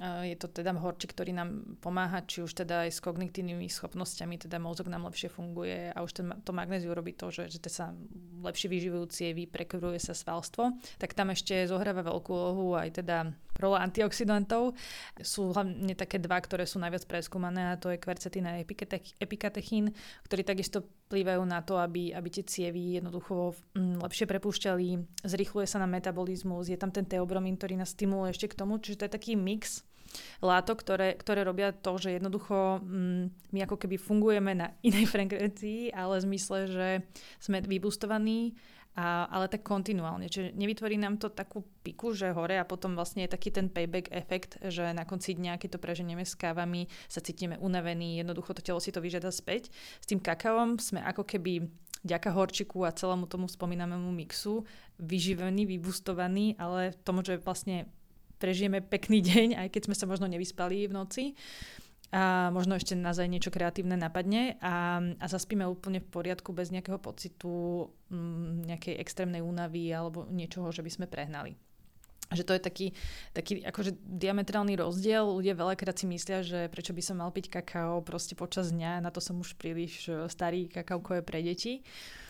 [0.00, 4.60] je to teda horčík, ktorý nám pomáha, či už teda aj s kognitívnymi schopnosťami, teda
[4.60, 7.96] mozog nám lepšie funguje a už ten, to magnéziu robí to, že, že to sa
[8.44, 13.82] lepšie vyživujúci cievy, prekuruje sa svalstvo, tak tam ešte zohráva veľkú úlohu aj teda rola
[13.84, 14.76] antioxidantov.
[15.20, 18.60] Sú hlavne také dva, ktoré sú najviac preskúmané a to je kvercetín a
[19.20, 19.92] epikatechín,
[20.28, 24.88] ktorí takisto vplývajú na to, aby, aby tie cievy jednoducho mm, lepšie prepúšťali,
[25.22, 29.02] zrychluje sa na metabolizmus, je tam ten teobromín, ktorý nás stimuluje ešte k tomu, čiže
[29.02, 29.86] to je taký mix
[30.40, 35.92] látok, ktoré, ktoré robia to, že jednoducho mm, my ako keby fungujeme na inej frekvencii,
[35.92, 36.88] ale v zmysle, že
[37.42, 38.54] sme vybustovaní,
[38.96, 40.32] a, ale tak kontinuálne.
[40.32, 44.08] Čiže nevytvorí nám to takú piku, že hore a potom vlastne je taký ten payback
[44.08, 48.64] efekt, že na konci dňa, keď to preženieme s kávami, sa cítime unavení, jednoducho to
[48.64, 49.68] telo si to vyžiada späť.
[50.00, 51.68] S tým kakaom sme ako keby
[52.08, 54.64] ďaka horčiku a celému tomu spomínanému mixu
[54.96, 57.84] vyživení, vybustovaní, ale tomu, že vlastne
[58.40, 61.24] prežijeme pekný deň, aj keď sme sa možno nevyspali v noci
[62.16, 66.72] a možno ešte nás aj niečo kreatívne napadne a, a zaspíme úplne v poriadku bez
[66.72, 71.60] nejakého pocitu m, mm, nejakej extrémnej únavy alebo niečoho, že by sme prehnali.
[72.32, 72.86] Že to je taký,
[73.36, 75.28] taký akože diametrálny rozdiel.
[75.28, 79.12] Ľudia veľakrát si myslia, že prečo by som mal piť kakao proste počas dňa, na
[79.12, 81.84] to som už príliš starý, kakaoko je pre deti.
[81.84, 82.25] Uh,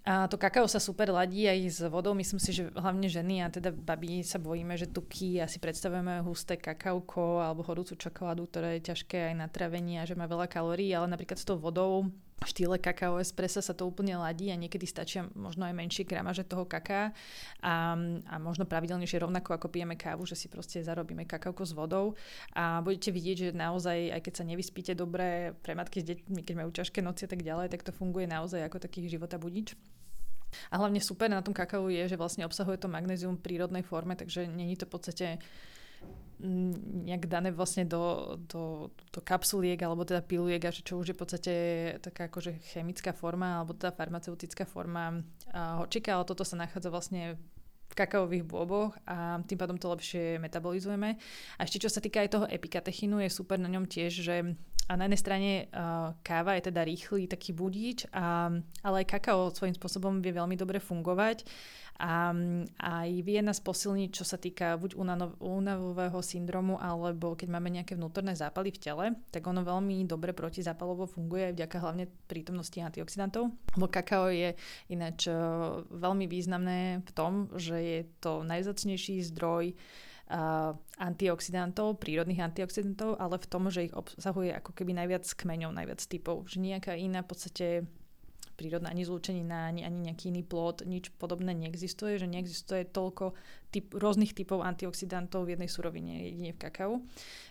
[0.00, 2.16] a to kakao sa super ladí aj s vodou.
[2.16, 6.24] Myslím si, že hlavne ženy a teda babi sa bojíme, že tuky a si predstavujeme
[6.24, 10.48] husté kakauko alebo horúcu čokoládu, ktoré je ťažké aj na trávenie a že má veľa
[10.48, 12.08] kalórií, ale napríklad s tou vodou
[12.40, 16.40] v štýle kakao espresso sa to úplne ladí a niekedy stačia možno aj menšie gramaže
[16.40, 17.12] toho kaká
[17.60, 17.92] a,
[18.24, 22.16] a možno pravidelnejšie rovnako ako pijeme kávu, že si proste zarobíme kakauko s vodou
[22.56, 26.54] a budete vidieť, že naozaj, aj keď sa nevyspíte dobre, pre matky s deťmi, keď
[26.56, 29.76] majú ťažké noci a tak ďalej, tak to funguje naozaj ako taký života budič.
[30.72, 34.18] A hlavne super na tom kakao je, že vlastne obsahuje to magnézium v prírodnej forme,
[34.18, 35.26] takže není to v podstate
[37.04, 41.20] nejak dané vlastne do, do, do kapsuliek alebo teda piluliek a čo už je v
[41.20, 41.52] podstate
[42.00, 45.20] taká akože chemická forma alebo teda farmaceutická forma
[45.52, 47.36] hočika, ale toto sa nachádza vlastne
[47.90, 51.18] v kakaových bôboch a tým pádom to lepšie metabolizujeme.
[51.58, 54.54] A ešte čo sa týka aj toho epikatechinu, je super na ňom tiež, že
[54.90, 58.50] a na jednej strane uh, káva je teda rýchly taký budíč, a,
[58.82, 61.46] ale aj kakao svojím spôsobom vie veľmi dobre fungovať
[62.00, 62.32] a
[62.80, 64.96] aj vie nás posilniť, čo sa týka buď
[65.36, 71.04] únavového syndromu, alebo keď máme nejaké vnútorné zápaly v tele, tak ono veľmi dobre protizápalovo
[71.04, 73.52] funguje vďaka hlavne prítomnosti antioxidantov.
[73.76, 74.56] Lebo kakao je
[74.88, 75.36] ináč e,
[75.92, 80.09] veľmi významné v tom, že je to najzacnejší zdroj uh,
[80.96, 86.46] antioxidantov, prírodných antioxidantov, ale v tom, že ich obsahuje ako keby najviac kmeňov, najviac typov.
[86.46, 87.66] Že nejaká iná v podstate
[88.54, 93.32] prírodná ani zlúčenina, ani, ani nejaký iný plod, nič podobné neexistuje, že neexistuje toľko
[93.70, 96.92] typ, rôznych typov antioxidantov v jednej surovine, jedine v kakao.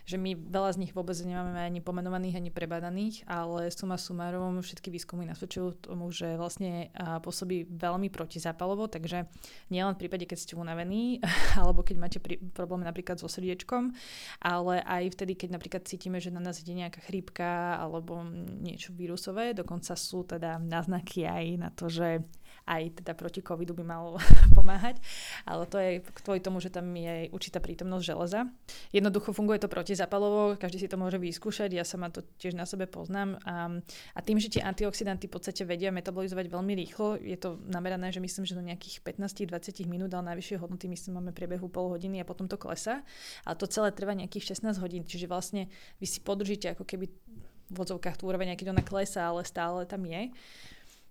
[0.04, 4.92] Že my veľa z nich vôbec nemáme ani pomenovaných, ani prebadaných, ale suma sumárom všetky
[4.92, 6.92] výskumy nasvedčujú tomu, že vlastne
[7.24, 9.26] pôsobí veľmi protizápalovo, takže
[9.72, 11.24] nielen v prípade, keď ste unavení,
[11.60, 13.96] alebo keď máte prí, problém napríklad so srdiečkom,
[14.44, 18.20] ale aj vtedy, keď napríklad cítime, že na nás ide nejaká chrípka alebo
[18.60, 22.20] niečo vírusové, dokonca sú teda náznaky aj na to, že
[22.70, 24.04] aj teda proti covidu by mal
[24.56, 25.02] pomáhať,
[25.42, 28.46] ale to je kvôli tomu, že tam je určitá prítomnosť železa.
[28.94, 32.86] Jednoducho funguje to protizapalovo, každý si to môže vyskúšať, ja sama to tiež na sebe
[32.86, 33.82] poznám a,
[34.14, 38.22] a tým, že tie antioxidanty v podstate vedia metabolizovať veľmi rýchlo, je to namerané, že
[38.22, 42.28] myslím, že do nejakých 15-20 minút, ale najvyššie hodnoty myslím máme priebehu pol hodiny a
[42.28, 43.02] potom to klesa.
[43.42, 45.66] A to celé trvá nejakých 16 hodín, čiže vlastne
[45.98, 47.10] vy si podržíte ako keby
[47.70, 50.34] v odzovkách tú úroveň, keď ona klesa, ale stále tam je.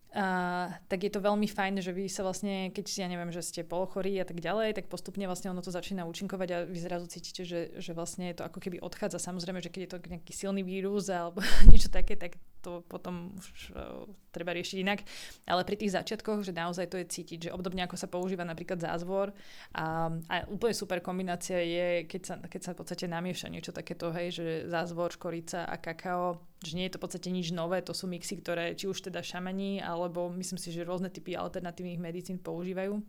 [0.10, 3.62] A, tak je to veľmi fajn, že vy sa vlastne, keď ja neviem, že ste
[3.62, 7.46] polochorí a tak ďalej, tak postupne vlastne ono to začína účinkovať a vy zrazu cítite,
[7.46, 9.22] že, že vlastne to ako keby odchádza.
[9.22, 13.72] Samozrejme, že keď je to nejaký silný vírus alebo niečo také, tak to potom už
[13.72, 15.00] uh, treba riešiť inak.
[15.48, 18.80] Ale pri tých začiatkoch, že naozaj to je cítiť, že obdobne ako sa používa napríklad
[18.80, 19.32] zázvor
[19.76, 24.12] a, a úplne super kombinácia je, keď sa, keď sa v podstate namieša niečo takéto,
[24.12, 27.96] hej, že zázvor, škorica a kakao, že nie je to v podstate nič nové, to
[27.96, 32.38] sú mixy, ktoré či už teda šamani, alebo myslím si, že rôzne typy alternatívnych medicín
[32.38, 33.00] používajú.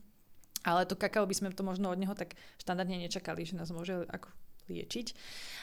[0.61, 4.05] Ale to kakao by sme to možno od neho tak štandardne nečakali, že nás môže
[4.13, 4.29] ako
[4.71, 5.07] liečiť.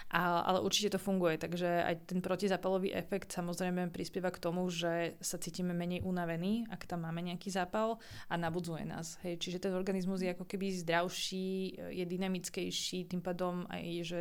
[0.07, 5.19] A, ale určite to funguje, takže aj ten protizápalový efekt samozrejme prispieva k tomu, že
[5.19, 7.99] sa cítime menej unavení, ak tam máme nejaký zápal
[8.31, 9.19] a nabudzuje nás.
[9.27, 9.43] Hej.
[9.43, 14.19] Čiže ten organizmus je ako keby zdravší, je dynamickejší, tým pádom aj, že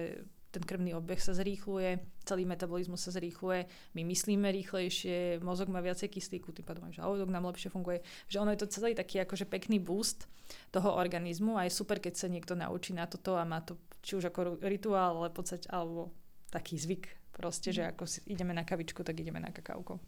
[0.57, 6.09] ten krvný obeh sa zrýchluje, celý metabolizmus sa zrýchluje, my myslíme rýchlejšie, mozog má viacej
[6.09, 8.01] kyslíku, tým pádom aj žalúdok nám lepšie funguje.
[8.33, 10.25] Že ono je to celý taký akože pekný boost
[10.73, 14.16] toho organizmu a je super, keď sa niekto naučí na toto a má to či
[14.16, 16.09] už ako rituál, ale podstate, alebo
[16.49, 17.88] taký zvyk proste, že mhm.
[17.92, 20.01] ako si ideme na kavičku, tak ideme na kakauko.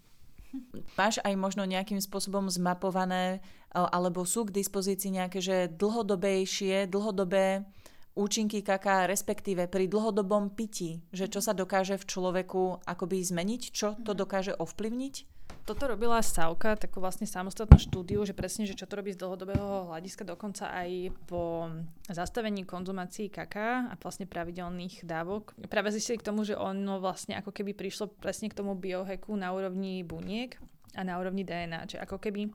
[0.97, 7.69] Máš aj možno nejakým spôsobom zmapované alebo sú k dispozícii nejaké že dlhodobejšie, dlhodobé
[8.19, 13.95] účinky kaká, respektíve pri dlhodobom pití, že čo sa dokáže v človeku akoby zmeniť, čo
[14.03, 14.19] to mhm.
[14.19, 15.39] dokáže ovplyvniť?
[15.69, 19.93] Toto robila Savka, takú vlastne samostatnú štúdiu, že presne, že čo to robí z dlhodobého
[19.93, 21.69] hľadiska, dokonca aj po
[22.09, 25.53] zastavení konzumácií kaká a vlastne pravidelných dávok.
[25.69, 29.53] Práve zistili k tomu, že ono vlastne ako keby prišlo presne k tomu bioheku na
[29.53, 30.57] úrovni buniek
[30.97, 32.49] a na úrovni DNA, čiže ako keby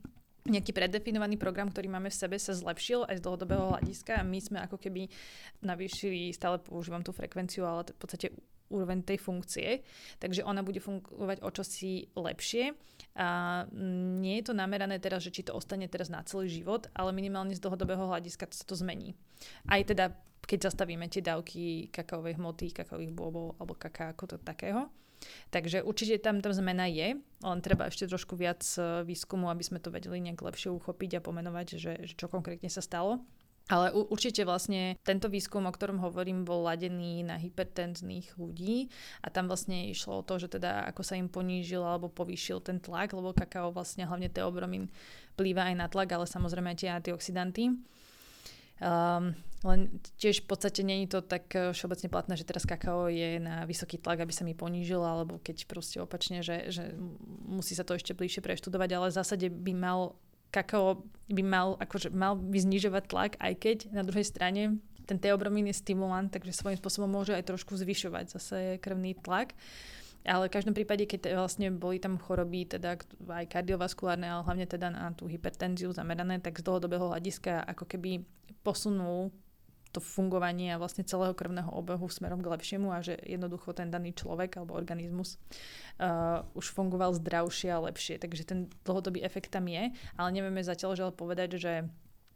[0.44, 4.40] nejaký predefinovaný program, ktorý máme v sebe, sa zlepšil aj z dlhodobého hľadiska a my
[4.44, 5.08] sme ako keby
[5.64, 8.28] navýšili, stále používam tú frekvenciu, ale v podstate
[8.74, 9.86] úroveň tej funkcie,
[10.18, 12.74] takže ona bude fungovať o čosi lepšie.
[13.14, 13.62] A
[14.18, 17.54] nie je to namerané teraz, že či to ostane teraz na celý život, ale minimálne
[17.54, 19.14] z dlhodobého hľadiska sa to zmení.
[19.70, 24.90] Aj teda, keď zastavíme tie dávky kakaovej hmoty, kakaových bôbov alebo kaká ako to takého.
[25.52, 29.80] Takže určite tam tá zmena je, len treba ešte trošku viac e, výskumu, aby sme
[29.80, 33.22] to vedeli nejak lepšie uchopiť a pomenovať, že, že čo konkrétne sa stalo.
[33.72, 38.92] Ale určite vlastne tento výskum, o ktorom hovorím, bol ladený na hypertenzných ľudí
[39.24, 42.84] a tam vlastne išlo o to, že teda ako sa im ponížil alebo povýšil ten
[42.84, 44.92] tlak, lebo kakao vlastne hlavne teobromín
[45.40, 47.72] plýva aj na tlak, ale samozrejme aj tie antioxidanty.
[48.82, 49.88] Um, len
[50.20, 53.96] tiež v podstate není to tak eh, všeobecne platné, že teraz kakao je na vysoký
[53.96, 56.92] tlak, aby sa mi ponížil, alebo keď proste opačne, že, že
[57.48, 60.20] musí sa to ešte bližšie preštudovať, ale v zásade by mal
[60.54, 61.02] kakao
[61.34, 64.78] by mal, akože mal by znižovať tlak, aj keď na druhej strane
[65.10, 69.58] ten teobromín je stimulant, takže svojím spôsobom môže aj trošku zvyšovať zase krvný tlak.
[70.24, 72.96] Ale v každom prípade, keď vlastne boli tam choroby, teda
[73.28, 78.24] aj kardiovaskulárne, ale hlavne teda na tú hypertenziu zamerané, tak z dlhodobého hľadiska ako keby
[78.64, 79.36] posunul
[79.94, 84.18] to fungovanie a vlastne celého krvného obehu smerom k lepšiemu a že jednoducho ten daný
[84.18, 85.38] človek alebo organizmus
[86.02, 88.18] uh, už fungoval zdravšie a lepšie.
[88.18, 91.74] Takže ten dlhodobý efekt tam je, ale nevieme zatiaľ že povedať, že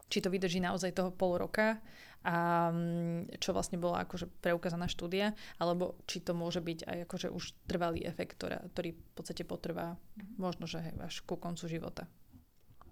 [0.07, 1.79] či to vydrží naozaj toho pol roka
[2.27, 7.27] a mm, čo vlastne bola akože preukázaná štúdia, alebo či to môže byť aj akože
[7.31, 9.95] už trvalý efekt, ktorá, ktorý v podstate potrvá
[10.35, 12.03] možno, že až ku koncu života.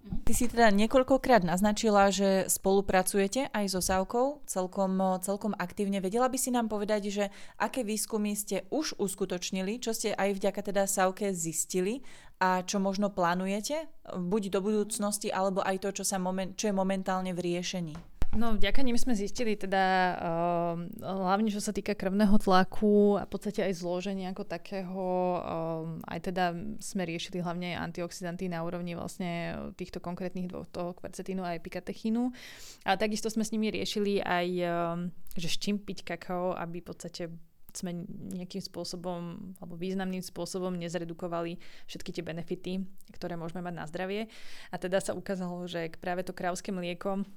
[0.06, 5.98] Ty si teda niekoľkokrát naznačila, že spolupracujete aj so Sávkou celkom, celkom aktívne.
[5.98, 7.26] Vedela by si nám povedať, že
[7.58, 12.06] aké výskumy ste už uskutočnili, čo ste aj vďaka teda Sávke zistili
[12.40, 16.76] a čo možno plánujete, buď do budúcnosti, alebo aj to, čo, sa moment, čo je
[16.76, 17.96] momentálne v riešení?
[18.36, 19.84] No vďaka nim sme zistili teda
[20.20, 25.08] uh, hlavne čo sa týka krvného tlaku a v podstate aj zloženia ako takého,
[25.40, 26.52] uh, aj teda
[26.84, 32.36] sme riešili hlavne antioxidanty na úrovni vlastne týchto konkrétnych dvoch, toho kvercetínu a epikatechínu.
[32.84, 35.00] A takisto sme s nimi riešili aj, uh,
[35.40, 37.32] že s čím piť kakao, aby v podstate
[37.76, 42.74] sme nejakým spôsobom alebo významným spôsobom nezredukovali všetky tie benefity,
[43.12, 44.32] ktoré môžeme mať na zdravie.
[44.72, 47.28] A teda sa ukázalo, že práve to krávské mlieko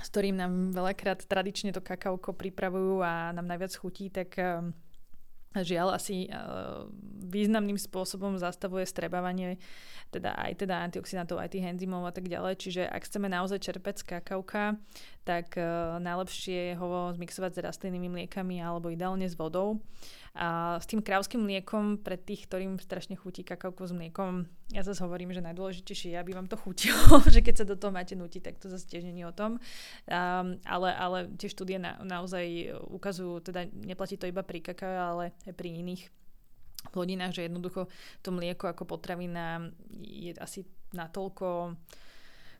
[0.00, 4.72] s ktorým nám veľakrát tradične to kakauko pripravujú a nám najviac chutí, tak ehm,
[5.50, 6.86] žiaľ asi uh,
[7.26, 9.58] významným spôsobom zastavuje strebávanie
[10.14, 12.54] teda aj teda antioxidantov, aj tých enzymov a tak ďalej.
[12.58, 14.78] Čiže ak chceme naozaj čerpať z kakauka,
[15.30, 19.78] tak uh, najlepšie je ho zmixovať s rastlinnými mliekami alebo ideálne s vodou.
[20.34, 25.02] A s tým krávským mliekom, pre tých, ktorým strašne chutí kakauko s mliekom, ja zase
[25.02, 28.42] hovorím, že najdôležitejšie je, aby vám to chutilo, že keď sa do toho máte nutiť,
[28.42, 29.62] tak to zase tiež nie o tom.
[30.10, 35.24] Um, ale, ale tie štúdie na, naozaj ukazujú, teda neplatí to iba pri kakao, ale
[35.46, 36.10] aj pri iných
[36.90, 37.86] plodinách, že jednoducho
[38.22, 40.64] to mlieko ako potravina je asi
[40.94, 41.76] natoľko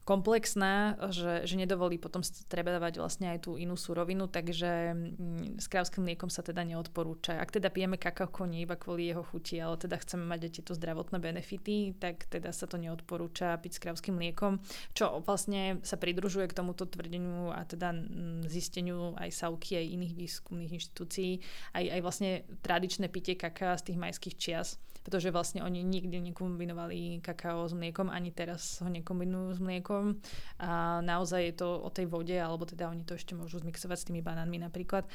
[0.04, 5.66] komplexná, že, že nedovolí potom treba dávať vlastne aj tú inú surovinu, takže mm, s
[5.68, 7.36] krávským mliekom sa teda neodporúča.
[7.36, 10.72] Ak teda pijeme kakao nie iba kvôli jeho chuti, ale teda chceme mať aj tieto
[10.74, 14.58] zdravotné benefity, tak teda sa to neodporúča piť s krávským mliekom,
[14.96, 20.14] čo vlastne sa pridružuje k tomuto tvrdeniu a teda mm, zisteniu aj Sauky, aj iných
[20.16, 21.40] výskumných inštitúcií,
[21.76, 22.30] aj, aj vlastne
[22.64, 28.12] tradičné pitie kaká z tých majských čias pretože vlastne oni nikdy nekombinovali kakao s mliekom,
[28.12, 30.20] ani teraz ho nekombinujú s mliekom.
[30.60, 34.06] A naozaj je to o tej vode, alebo teda oni to ešte môžu zmixovať s
[34.12, 35.08] tými banánmi napríklad.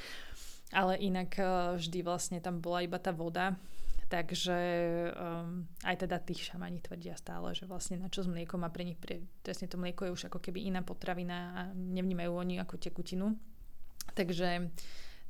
[0.74, 1.38] ale inak
[1.78, 3.54] vždy vlastne tam bola iba tá voda
[4.06, 4.58] Takže
[5.18, 8.86] um, aj teda tých šamani tvrdia stále, že vlastne na čo s mliekom a pre
[8.86, 12.78] nich pre, presne to mlieko je už ako keby iná potravina a nevnímajú oni ako
[12.78, 13.34] tekutinu.
[14.14, 14.70] Takže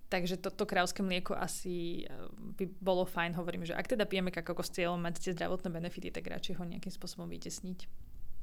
[0.06, 2.06] Takže toto krávské mlieko asi
[2.38, 6.14] by bolo fajn, hovorím, že ak teda pijeme kakao s cieľom mať tie zdravotné benefity,
[6.14, 7.90] tak radšej ho nejakým spôsobom vytesniť.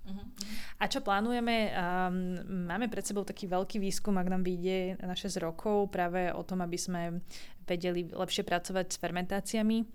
[0.03, 0.27] Uh-huh.
[0.83, 1.71] A čo plánujeme?
[1.71, 6.43] Um, máme pred sebou taký veľký výskum, ak nám vyjde na 6 rokov, práve o
[6.43, 7.23] tom, aby sme
[7.63, 9.87] vedeli lepšie pracovať s fermentáciami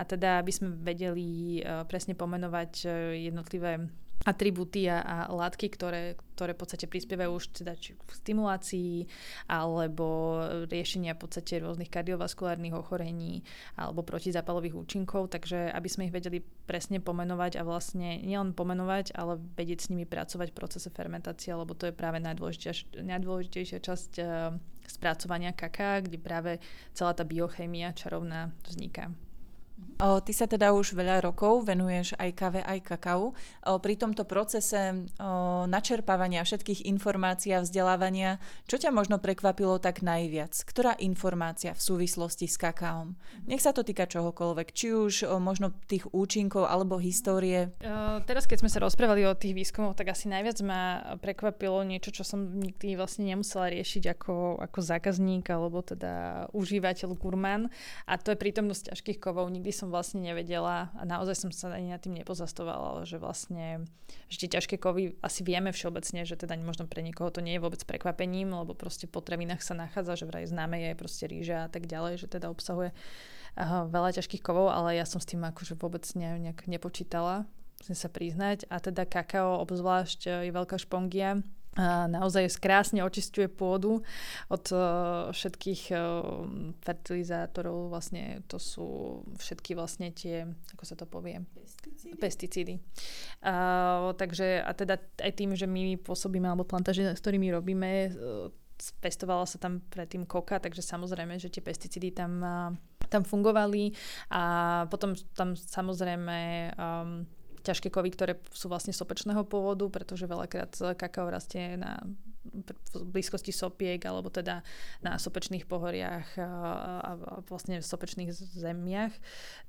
[0.00, 3.92] a teda aby sme vedeli uh, presne pomenovať uh, jednotlivé
[4.28, 9.08] atribúty a, a látky, ktoré, ktoré v podstate prispievajú už teda či v stimulácii
[9.48, 13.40] alebo riešenia v podstate rôznych kardiovaskulárnych ochorení
[13.80, 19.40] alebo protizápalových účinkov, takže aby sme ich vedeli presne pomenovať a vlastne nielen pomenovať, ale
[19.56, 24.52] vedieť s nimi pracovať v procese fermentácie, lebo to je práve najdôležitejšia, najdôležitejšia časť uh,
[24.84, 26.52] spracovania kaká, kde práve
[26.92, 29.08] celá tá biochémia čarovná vzniká.
[30.00, 33.36] Ty sa teda už veľa rokov venuješ aj kave, aj kakao.
[33.84, 35.04] Pri tomto procese
[35.68, 40.56] načerpávania všetkých informácií a vzdelávania, čo ťa možno prekvapilo tak najviac?
[40.64, 43.12] Ktorá informácia v súvislosti s kakaom?
[43.44, 47.68] Nech sa to týka čohokoľvek, či už možno tých účinkov alebo histórie.
[48.24, 52.24] Teraz, keď sme sa rozprávali o tých výskumoch, tak asi najviac ma prekvapilo niečo, čo
[52.24, 57.68] som nikdy vlastne nemusela riešiť ako, ako zákazník alebo teda užívateľ gurmán.
[58.08, 59.52] A to je prítomnosť ťažkých kovov.
[59.52, 63.86] Nikdy som vlastne nevedela a naozaj som sa ani nad tým nepozastovala, že vlastne
[64.30, 67.62] že tie ťažké kovy asi vieme všeobecne, že teda možno pre niekoho to nie je
[67.62, 71.70] vôbec prekvapením, lebo proste v potravinách sa nachádza, že vraj známe je proste ríža a
[71.70, 72.94] tak ďalej, že teda obsahuje
[73.58, 77.46] aha, veľa ťažkých kovov, ale ja som s tým akože vôbec ne, nejak nepočítala,
[77.82, 78.66] musím sa priznať.
[78.70, 81.42] A teda kakao obzvlášť je veľká špongia,
[81.78, 84.02] naozaj krásne očistuje pôdu
[84.50, 86.00] od uh, všetkých uh,
[86.82, 91.38] fertilizátorov, vlastne to sú všetky vlastne tie, ako sa to povie?
[91.54, 92.18] Pesticídy.
[92.18, 92.74] Pesticídy.
[93.46, 98.50] Uh, takže a teda aj tým, že my pôsobíme, alebo plantáže, s ktorými robíme, uh,
[98.98, 102.40] pestovala sa tam predtým koka, takže samozrejme, že tie pesticídy tam,
[103.12, 103.92] tam fungovali
[104.32, 104.42] a
[104.88, 106.38] potom tam samozrejme
[106.80, 107.28] um,
[107.62, 112.00] ťažké kovy, ktoré sú vlastne sopečného pôvodu, pretože veľakrát kakao rastie na
[112.96, 114.64] v blízkosti sopiek alebo teda
[115.04, 116.48] na sopečných pohoriach a,
[117.04, 117.12] a,
[117.44, 119.12] vlastne v sopečných zemiach.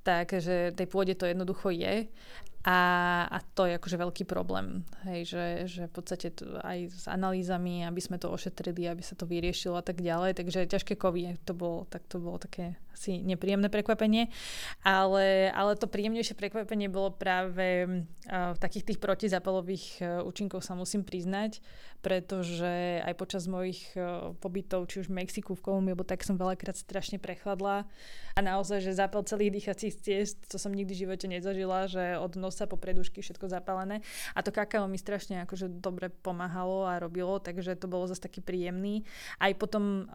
[0.07, 2.07] Takže tej pôde to jednoducho je
[2.62, 2.80] a,
[3.26, 6.30] a to je akože veľký problém, hej, že, že v podstate
[6.62, 10.70] aj s analýzami, aby sme to ošetrili, aby sa to vyriešilo a tak ďalej, takže
[10.70, 14.30] ťažké kovy, to bolo, tak to bolo také asi nepríjemné prekvapenie,
[14.86, 21.01] ale, ale to príjemnejšie prekvapenie bolo práve v takých tých protizapalových uh, účinkov sa musím
[21.01, 21.57] priznať,
[22.05, 26.78] pretože aj počas mojich uh, pobytov, či už v Mexiku, v Kolumbii, tak som veľakrát
[26.78, 27.89] strašne prechladla.
[28.38, 32.38] A naozaj, že zápal celých dýchacích ciest, to som nikdy v živote nezažila, že od
[32.52, 34.04] nosa po predušky všetko zapálené.
[34.36, 38.43] A to kakao mi strašne akože dobre pomáhalo a robilo, takže to bolo zase taký
[38.43, 39.08] príjemný.
[39.39, 40.12] Aj potom,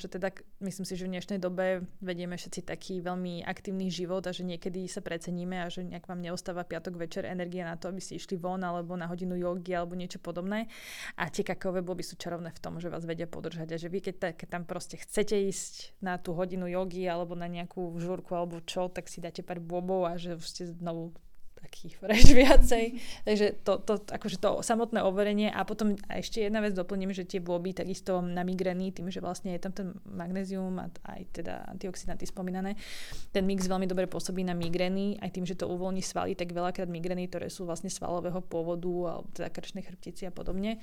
[0.00, 0.32] že teda
[0.64, 4.88] myslím si, že v dnešnej dobe vedieme všetci taký veľmi aktívny život a že niekedy
[4.88, 8.40] sa preceníme a že nejak vám neostáva piatok večer energia na to, aby ste išli
[8.40, 10.72] von alebo na hodinu jogy alebo niečo podobné.
[11.20, 14.00] A tie kakaové boby sú čarovné v tom, že vás vedia podržať a že vy
[14.00, 18.64] keď, keď tam proste chcete ísť na tú hodinu jogy alebo na nejakú žúrku alebo
[18.64, 21.12] čo, tak si dáte pár bobov a že ste znovu
[21.64, 22.84] takých fresh viacej.
[23.24, 25.48] Takže to, to, akože to samotné overenie.
[25.48, 29.24] A potom a ešte jedna vec doplním, že tie boby takisto na migrény, tým, že
[29.24, 30.86] vlastne je tam ten magnézium a
[31.16, 32.76] aj teda antioxidanty spomínané,
[33.32, 36.86] ten mix veľmi dobre pôsobí na migrény, aj tým, že to uvoľní svaly, tak veľakrát
[36.86, 40.78] migrény, ktoré sú vlastne svalového pôvodu alebo teda krčnej chrbtici a podobne,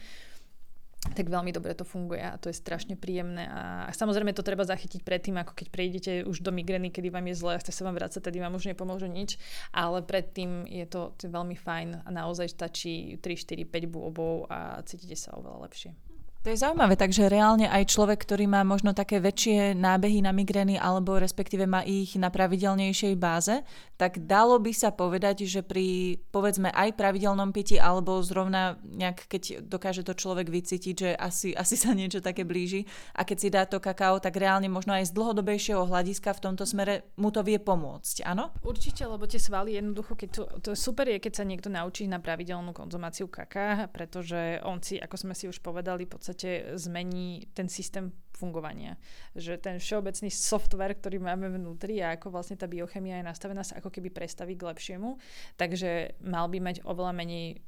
[1.02, 5.02] tak veľmi dobre to funguje a to je strašne príjemné a, samozrejme to treba zachytiť
[5.02, 7.98] predtým, ako keď prejdete už do migrény, kedy vám je zle a chce sa vám
[7.98, 9.42] vrácať, tedy vám už nepomôže nič,
[9.74, 14.46] ale predtým je to, to je veľmi fajn a naozaj stačí 3, 4, 5 bôbov
[14.54, 16.11] a cítite sa oveľa lepšie.
[16.42, 20.74] To je zaujímavé, takže reálne aj človek, ktorý má možno také väčšie nábehy na migrény
[20.74, 23.62] alebo respektíve má ich na pravidelnejšej báze,
[23.94, 29.70] tak dalo by sa povedať, že pri povedzme aj pravidelnom piti alebo zrovna nejak, keď
[29.70, 33.70] dokáže to človek vycítiť, že asi, asi sa niečo také blíži a keď si dá
[33.70, 37.62] to kakao, tak reálne možno aj z dlhodobejšieho hľadiska v tomto smere mu to vie
[37.62, 38.50] pomôcť, áno?
[38.66, 42.18] Určite, lebo tie svaly jednoducho, keď to, to super je, keď sa niekto naučí na
[42.18, 47.68] pravidelnú konzumáciu kaká, pretože on si, ako sme si už povedali, podstate podstate zmení ten
[47.68, 48.98] systém fungovania.
[49.36, 53.78] Že ten všeobecný software, ktorý máme vnútri a ako vlastne tá biochemia je nastavená, sa
[53.78, 55.20] ako keby prestaví k lepšiemu.
[55.60, 57.62] Takže mal by mať oveľa menej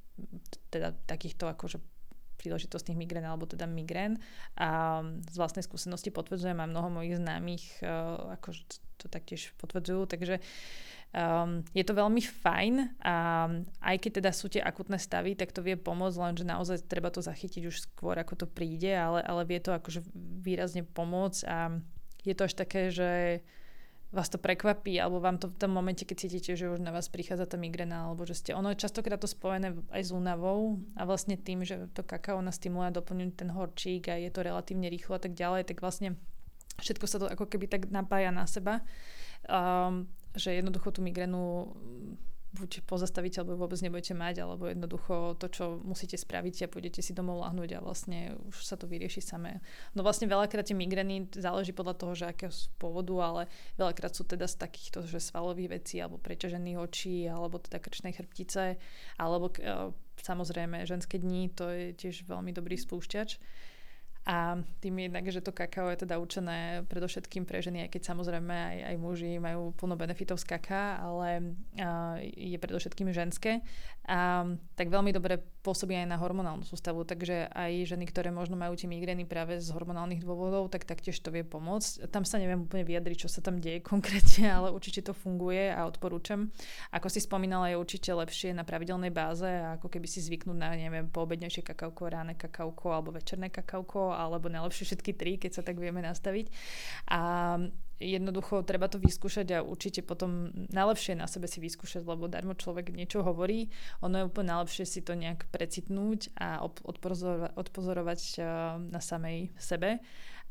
[0.73, 1.77] teda takýchto akože
[2.37, 4.19] príležitostných migrén alebo teda migrén
[4.59, 4.99] a
[5.31, 8.51] z vlastnej skúsenosti potvrdzujem a mnoho mojich známych uh, ako
[8.99, 10.43] to taktiež potvrdzujú, takže
[11.13, 13.15] um, je to veľmi fajn a
[13.79, 17.21] aj keď teda sú tie akutné stavy, tak to vie pomôcť, lenže naozaj treba to
[17.21, 21.77] zachytiť už skôr ako to príde, ale, ale vie to akože výrazne pomôcť a
[22.25, 23.43] je to až také, že
[24.13, 27.09] vás to prekvapí, alebo vám to v tom momente, keď cítite, že už na vás
[27.09, 31.01] prichádza tá migrena, alebo že ste, ono je častokrát to spojené aj s únavou a
[31.09, 35.17] vlastne tým, že to kakao nás stimuluje doplňuť ten horčík a je to relatívne rýchlo
[35.17, 36.13] a tak ďalej, tak vlastne
[36.77, 38.85] všetko sa to ako keby tak napája na seba,
[39.49, 41.73] um, že jednoducho tú migrenu
[42.53, 47.09] buď pozastavíte, alebo vôbec nebudete mať, alebo jednoducho to, čo musíte spraviť a pôjdete si
[47.09, 49.57] domov lahnúť a vlastne už sa to vyrieši samé.
[49.97, 53.41] No vlastne veľakrát tie migrény záleží podľa toho, že aké sú pôvodu, ale
[53.81, 58.77] veľakrát sú teda z takýchto, že svalových vecí, alebo preťažených očí, alebo teda krčnej chrbtice,
[59.17, 59.89] alebo e,
[60.21, 63.41] samozrejme ženské dní, to je tiež veľmi dobrý spúšťač.
[64.23, 68.55] A tým jednak, že to kakao je teda určené predovšetkým pre ženy, aj keď samozrejme
[68.55, 73.59] aj, aj muži majú plno benefitov z kaká, ale uh, je predovšetkým ženské.
[74.03, 74.43] A,
[74.75, 78.91] tak veľmi dobre pôsobí aj na hormonálnu sústavu, takže aj ženy, ktoré možno majú tie
[78.91, 82.11] migrény práve z hormonálnych dôvodov, tak taktiež to vie pomôcť.
[82.11, 85.87] Tam sa neviem úplne vyjadriť, čo sa tam deje konkrétne, ale určite to funguje a
[85.87, 86.51] odporúčam.
[86.91, 89.47] Ako si spomínala, je určite lepšie na pravidelnej báze,
[89.79, 94.91] ako keby si zvyknúť na, neviem, poobednejšie kakauko, ráne kakauko alebo večerné kakauko alebo najlepšie
[94.91, 96.51] všetky tri, keď sa tak vieme nastaviť.
[97.07, 97.55] A
[98.03, 102.91] jednoducho treba to vyskúšať a určite potom najlepšie na sebe si vyskúšať, lebo darmo človek
[102.91, 103.71] niečo hovorí,
[104.03, 108.19] ono je úplne najlepšie si to nejak precitnúť a odpozorovať, odpozorovať
[108.91, 110.03] na samej sebe.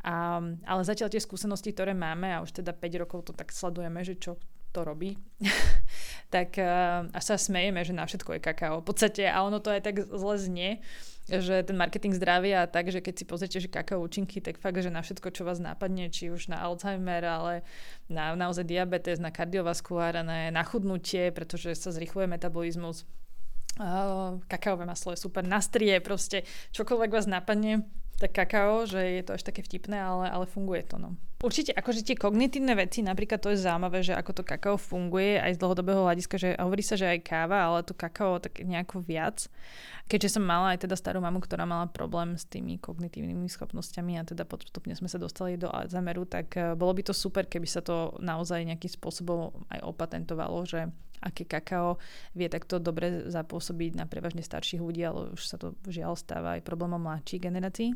[0.02, 4.02] A, ale zatiaľ tie skúsenosti, ktoré máme a už teda 5 rokov to tak sledujeme,
[4.02, 4.34] že čo
[4.72, 5.20] to robí,
[6.34, 9.68] tak uh, až sa smejeme, že na všetko je kakao v podstate a ono to
[9.68, 10.80] aj tak zle znie,
[11.28, 14.80] že ten marketing zdravia a tak, že keď si pozrite, že kakao účinky, tak fakt,
[14.80, 17.54] že na všetko, čo vás nápadne, či už na Alzheimer, ale
[18.10, 23.06] na naozaj diabetes, na kardiovaskulárne, na chudnutie, pretože sa zrychluje metabolizmus.
[23.80, 26.44] Uh, kakaové maslo je super, na strie, proste
[26.76, 27.88] čokoľvek vás napadne,
[28.22, 31.02] tak kakao, že je to až také vtipné, ale, ale funguje to.
[31.02, 31.18] No.
[31.42, 35.58] Určite akože tie kognitívne veci, napríklad to je zaujímavé, že ako to kakao funguje aj
[35.58, 39.50] z dlhodobého hľadiska, že hovorí sa, že aj káva, ale to kakao tak nejako viac.
[40.06, 44.26] Keďže som mala aj teda starú mamu, ktorá mala problém s tými kognitívnymi schopnosťami a
[44.26, 47.82] teda postupne sme sa dostali do Alzheimeru, tak eh, bolo by to super, keby sa
[47.82, 52.02] to naozaj nejakým spôsobom aj opatentovalo, že aké kakao
[52.34, 56.66] vie takto dobre zapôsobiť na prevažne starších ľudí, ale už sa to žiaľ stáva aj
[56.66, 57.94] problémom mladších generácií.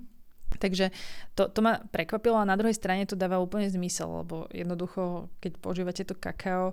[0.56, 0.94] Takže
[1.34, 5.52] to, to ma prekvapilo a na druhej strane to dáva úplne zmysel, lebo jednoducho, keď
[5.58, 6.72] používate to kakao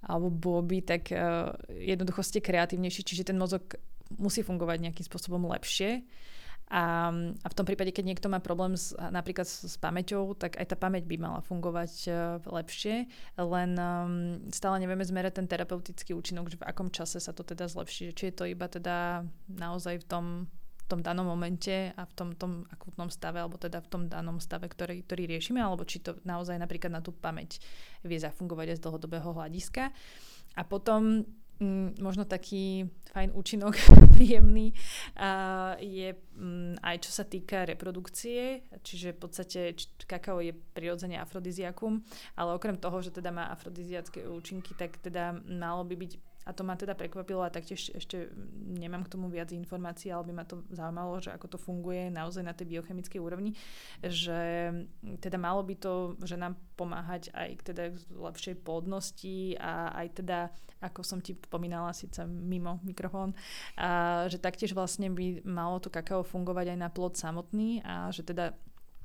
[0.00, 3.76] alebo boby, tak uh, jednoducho ste kreatívnejší, čiže ten mozog
[4.16, 6.02] musí fungovať nejakým spôsobom lepšie.
[6.70, 7.10] A,
[7.42, 10.70] a v tom prípade, keď niekto má problém s, napríklad s, s pamäťou, tak aj
[10.70, 16.46] tá pamäť by mala fungovať uh, lepšie, len um, stále nevieme zmerať ten terapeutický účinok,
[16.46, 18.14] že v akom čase sa to teda zlepší.
[18.14, 20.24] Či je to iba teda naozaj v tom
[20.90, 24.66] tom danom momente a v tom, tom akutnom stave, alebo teda v tom danom stave,
[24.66, 27.62] ktorý, ktorý riešime, alebo či to naozaj napríklad na tú pamäť
[28.02, 29.94] vie zafungovať aj z dlhodobého hľadiska.
[30.58, 31.22] A potom
[31.62, 33.74] mm, možno taký fajn účinok,
[34.18, 34.74] príjemný,
[35.78, 39.60] je mm, aj čo sa týka reprodukcie, čiže v podstate
[40.10, 42.02] kakao je prirodzene afrodiziakum,
[42.34, 46.64] ale okrem toho, že teda má afrodiziacké účinky, tak teda malo by byť a to
[46.64, 50.64] ma teda prekvapilo a taktiež ešte nemám k tomu viac informácií, ale by ma to
[50.72, 53.52] zaujímalo, že ako to funguje naozaj na tej biochemickej úrovni,
[54.00, 54.72] že
[55.20, 60.38] teda malo by to, že nám pomáhať aj k teda lepšej plodnosti a aj teda,
[60.80, 63.36] ako som ti pomínala, síce mimo mikrofón,
[63.76, 68.24] a že taktiež vlastne by malo to kakao fungovať aj na plod samotný a že
[68.24, 68.56] teda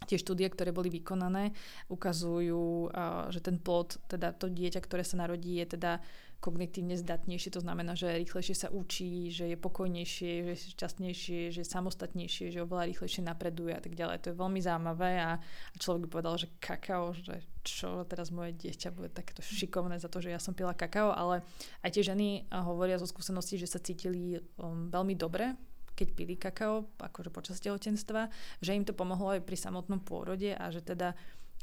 [0.03, 1.55] Tie štúdie, ktoré boli vykonané,
[1.88, 2.91] ukazujú,
[3.31, 6.03] že ten plod, teda to dieťa, ktoré sa narodí, je teda
[6.45, 11.59] kognitívne zdatnejšie, to znamená, že rýchlejšie sa učí, že je pokojnejšie, že je šťastnejšie, že
[11.65, 14.21] je samostatnejšie, že oveľa rýchlejšie napreduje a tak ďalej.
[14.21, 15.41] To je veľmi zaujímavé a,
[15.81, 20.21] človek by povedal, že kakao, že čo teraz moje dieťa bude takto šikovné za to,
[20.21, 21.41] že ja som pila kakao, ale
[21.81, 25.57] aj tie ženy hovoria zo skúsenosti, že sa cítili um, veľmi dobre
[25.95, 28.27] keď pili kakao, akože počas tehotenstva,
[28.59, 31.15] že im to pomohlo aj pri samotnom pôrode a že teda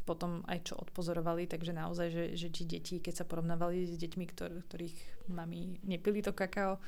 [0.02, 4.24] potom aj čo odpozorovali, takže naozaj, že, že či deti, keď sa porovnávali s deťmi,
[4.34, 6.82] ktor, ktorých mami nepili to kakao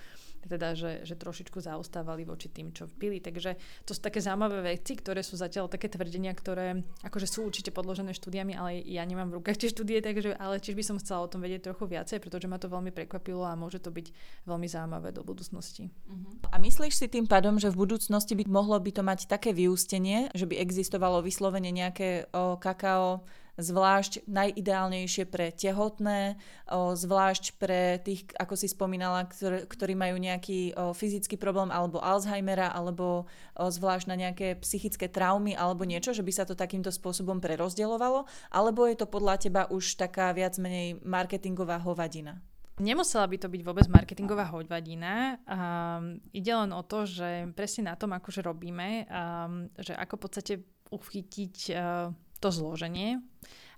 [0.49, 3.19] teda, že, že trošičku zaostávali voči tým, čo pili.
[3.19, 7.73] Takže to sú také zaujímavé veci, ktoré sú zatiaľ také tvrdenia, ktoré akože sú určite
[7.73, 11.25] podložené štúdiami, ale ja nemám v rukách tie štúdie, takže ale tiež by som chcela
[11.25, 14.07] o tom vedieť trochu viacej, pretože ma to veľmi prekvapilo a môže to byť
[14.49, 15.89] veľmi zaujímavé do budúcnosti.
[16.09, 16.37] Uh-huh.
[16.53, 20.29] A myslíš si tým pádom, že v budúcnosti by mohlo by to mať také vyústenie,
[20.37, 23.25] že by existovalo vyslovene nejaké o, kakao
[23.55, 26.37] zvlášť najideálnejšie pre tehotné,
[26.73, 33.31] zvlášť pre tých, ako si spomínala, ktor- ktorí majú nejaký fyzický problém alebo Alzheimera, alebo
[33.55, 38.91] zvlášť na nejaké psychické traumy alebo niečo, že by sa to takýmto spôsobom prerozdeľovalo, alebo
[38.91, 42.43] je to podľa teba už taká viac menej marketingová hovadina?
[42.75, 45.39] Nemusela by to byť vôbec marketingová hoďvadina.
[45.47, 50.23] Um, ide len o to, že presne na tom, akože robíme, um, že ako v
[50.27, 50.55] podstate
[50.91, 52.11] uchytiť uh,
[52.45, 53.25] to zloženie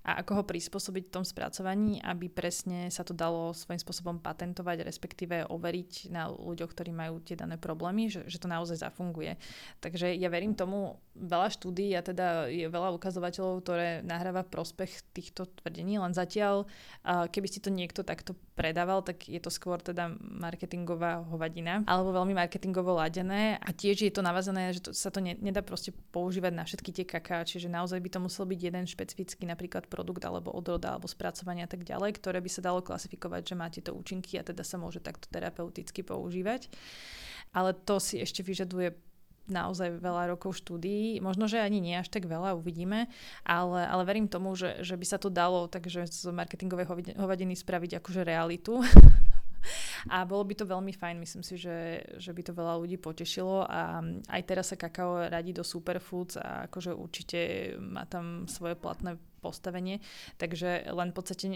[0.06, 4.86] a ako ho prispôsobiť v tom spracovaní, aby presne sa to dalo svojím spôsobom patentovať,
[4.86, 9.34] respektíve overiť na ľuďoch, ktorí majú tie dané problémy, že, že to naozaj zafunguje.
[9.82, 15.48] Takže ja verím tomu, veľa štúdí a teda je veľa ukazovateľov, ktoré nahráva prospech týchto
[15.58, 16.68] tvrdení, len zatiaľ,
[17.02, 22.36] keby si to niekto takto predával, tak je to skôr teda marketingová hovadina, alebo veľmi
[22.36, 26.52] marketingovo ladené a tiež je to navázané, že to, sa to ne, nedá proste používať
[26.52, 30.52] na všetky tie kaká, čiže naozaj by to musel byť jeden špecifický napríklad produkt alebo
[30.52, 34.36] odroda alebo spracovanie a tak ďalej, ktoré by sa dalo klasifikovať, že má tieto účinky
[34.36, 36.68] a teda sa môže takto terapeuticky používať.
[37.56, 38.92] Ale to si ešte vyžaduje
[39.48, 41.22] naozaj veľa rokov štúdií.
[41.22, 43.06] Možno, že ani nie až tak veľa, uvidíme,
[43.46, 48.02] ale, ale verím tomu, že, že by sa to dalo takže z marketingovej hovadiny spraviť
[48.02, 48.82] akože realitu.
[50.06, 53.66] A bolo by to veľmi fajn, myslím si, že, že by to veľa ľudí potešilo
[53.66, 53.98] a
[54.30, 57.38] aj teraz sa kakao radí do superfoods a akože určite
[57.82, 60.00] má tam svoje platné postavenie,
[60.40, 61.46] takže len v podstate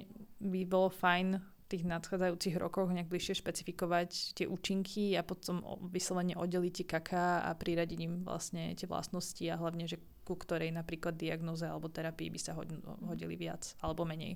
[0.40, 6.82] by bolo fajn tých nadchádzajúcich rokoch nejak bližšie špecifikovať tie účinky a potom vyslovene oddeliť
[6.82, 11.62] tie kaká a priradiť im vlastne tie vlastnosti a hlavne, že ku ktorej napríklad diagnoze
[11.62, 12.58] alebo terapii by sa
[13.06, 14.34] hodili viac alebo menej.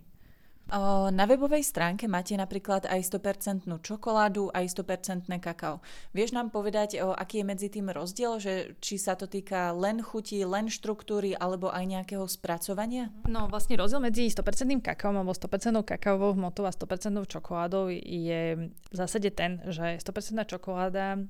[1.12, 5.84] Na webovej stránke máte napríklad aj 100% čokoládu, aj 100% kakao.
[6.16, 10.40] Vieš nám povedať, aký je medzi tým rozdiel, že či sa to týka len chutí,
[10.42, 13.12] len štruktúry alebo aj nejakého spracovania?
[13.28, 18.94] No vlastne rozdiel medzi 100% kakaom alebo 100% kakaovou hmotou a 100% čokoládou je v
[18.96, 21.20] zásade ten, že 100% čokoláda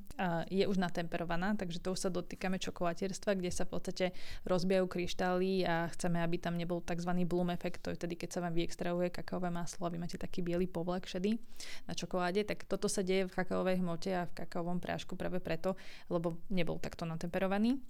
[0.47, 4.07] je už natemperovaná, takže to už sa dotýkame čokolátierstva, kde sa v podstate
[4.47, 7.11] rozbijajú kryštály a chceme, aby tam nebol tzv.
[7.27, 10.45] bloom efekt, to je vtedy, keď sa vám vyextrahuje kakaové maslo a vy máte taký
[10.45, 11.41] biely povlak šedý
[11.89, 15.81] na čokoláde, tak toto sa deje v kakaovej hmote a v kakaovom prášku práve preto,
[16.13, 17.81] lebo nebol takto natemperovaný.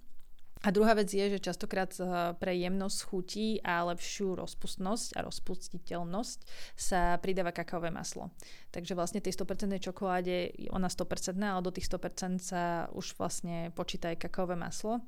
[0.63, 6.39] A druhá vec je, že častokrát eh, pre jemnosť chutí a lepšiu rozpustnosť a rozpustiteľnosť
[6.79, 8.31] sa pridáva kakaové maslo.
[8.71, 14.15] Takže vlastne tej 100% čokoláde, ona 100%, ale do tých 100% sa už vlastne počíta
[14.15, 15.03] aj kakaové maslo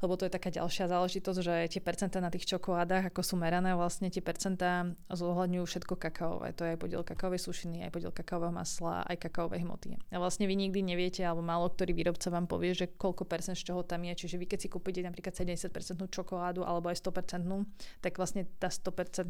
[0.00, 3.76] lebo to je taká ďalšia záležitosť, že tie percentá na tých čokoládach, ako sú merané,
[3.76, 6.56] vlastne tie percentá zohľadňujú všetko kakaové.
[6.56, 10.00] To je aj podiel kakaovej sušiny, aj podiel kakaového masla, aj kakaovej hmoty.
[10.10, 13.68] A vlastne vy nikdy neviete, alebo málo ktorý výrobca vám povie, že koľko percent z
[13.70, 14.26] čoho tam je.
[14.26, 15.68] Čiže vy keď si kúpite napríklad 70%
[16.08, 17.44] čokoládu alebo aj 100%,
[18.00, 19.28] tak vlastne tá 100%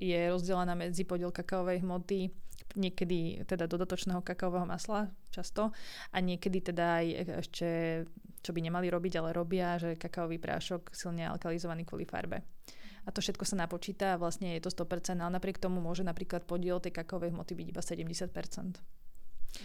[0.00, 2.32] je rozdelená medzi podiel kakaovej hmoty,
[2.80, 5.74] niekedy teda dodatočného kakaového masla často
[6.14, 7.06] a niekedy teda aj
[7.44, 7.68] ešte
[8.40, 12.40] čo by nemali robiť, ale robia, že kakaový prášok silne alkalizovaný kvôli farbe.
[13.04, 16.44] A to všetko sa napočíta a vlastne je to 100%, ale napriek tomu môže napríklad
[16.44, 18.80] podiel tej kakaovej hmoty byť iba 70%.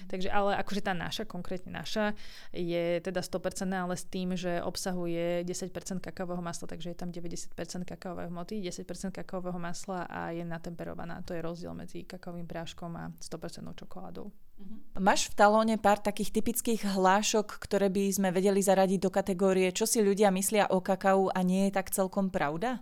[0.07, 2.13] Takže ale akože tá naša, konkrétne naša,
[2.51, 5.71] je teda 100%, ale s tým, že obsahuje 10%
[6.01, 7.53] kakaového masla, takže je tam 90%
[7.85, 11.21] kakaovej hmoty, 10% kakaového masla a je natemperovaná.
[11.25, 14.31] To je rozdiel medzi kakaovým práškom a 100% čokoládou.
[14.55, 15.03] Mhm.
[15.03, 19.83] Máš v talóne pár takých typických hlášok, ktoré by sme vedeli zaradiť do kategórie, čo
[19.83, 22.79] si ľudia myslia o kakao a nie je tak celkom pravda?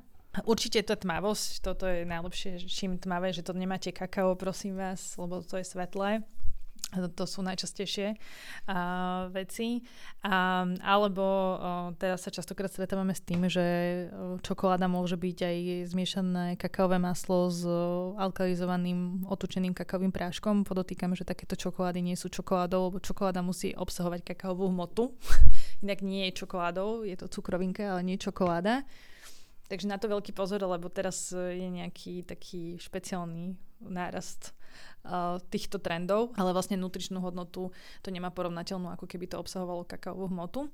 [0.50, 5.46] Určite to tmavosť, toto je najlepšie, čím tmavé, že to nemáte kakao, prosím vás, lebo
[5.46, 6.26] to je svetlé.
[6.94, 9.82] To sú najčastejšie uh, veci.
[10.22, 11.58] A, alebo uh,
[11.98, 13.66] teraz sa častokrát stretávame s tým, že
[14.46, 15.58] čokoláda môže byť aj
[15.90, 17.66] zmiešané kakaové maslo s
[18.18, 20.64] alkalizovaným otučeným kakaovým práškom.
[20.64, 25.18] Podotýkam, že takéto čokolády nie sú čokoládou, lebo čokoláda musí obsahovať kakaovú hmotu.
[25.84, 28.86] Inak nie je čokoládou, je to cukrovinka, ale nie čokoláda.
[29.72, 34.54] Takže na to veľký pozor, lebo teraz je nejaký taký špeciálny nárast
[35.52, 40.72] týchto trendov, ale vlastne nutričnú hodnotu to nemá porovnateľnú, ako keby to obsahovalo kakaovú hmotu.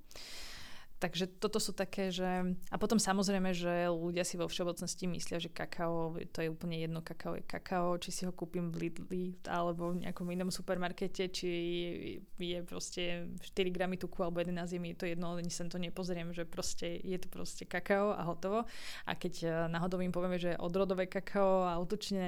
[1.00, 2.28] Takže toto sú také, že...
[2.70, 7.00] A potom samozrejme, že ľudia si vo všeobecnosti myslia, že kakao, to je úplne jedno,
[7.00, 11.50] kakao je kakao, či si ho kúpim v Lidli alebo v nejakom inom supermarkete, či
[12.36, 16.36] je proste 4 gramy tuku alebo 11 je mi to jedno, ani sa to nepozriem,
[16.36, 18.68] že proste je to proste kakao a hotovo.
[19.08, 22.28] A keď e, náhodou im povieme, že odrodové kakao a utočnené,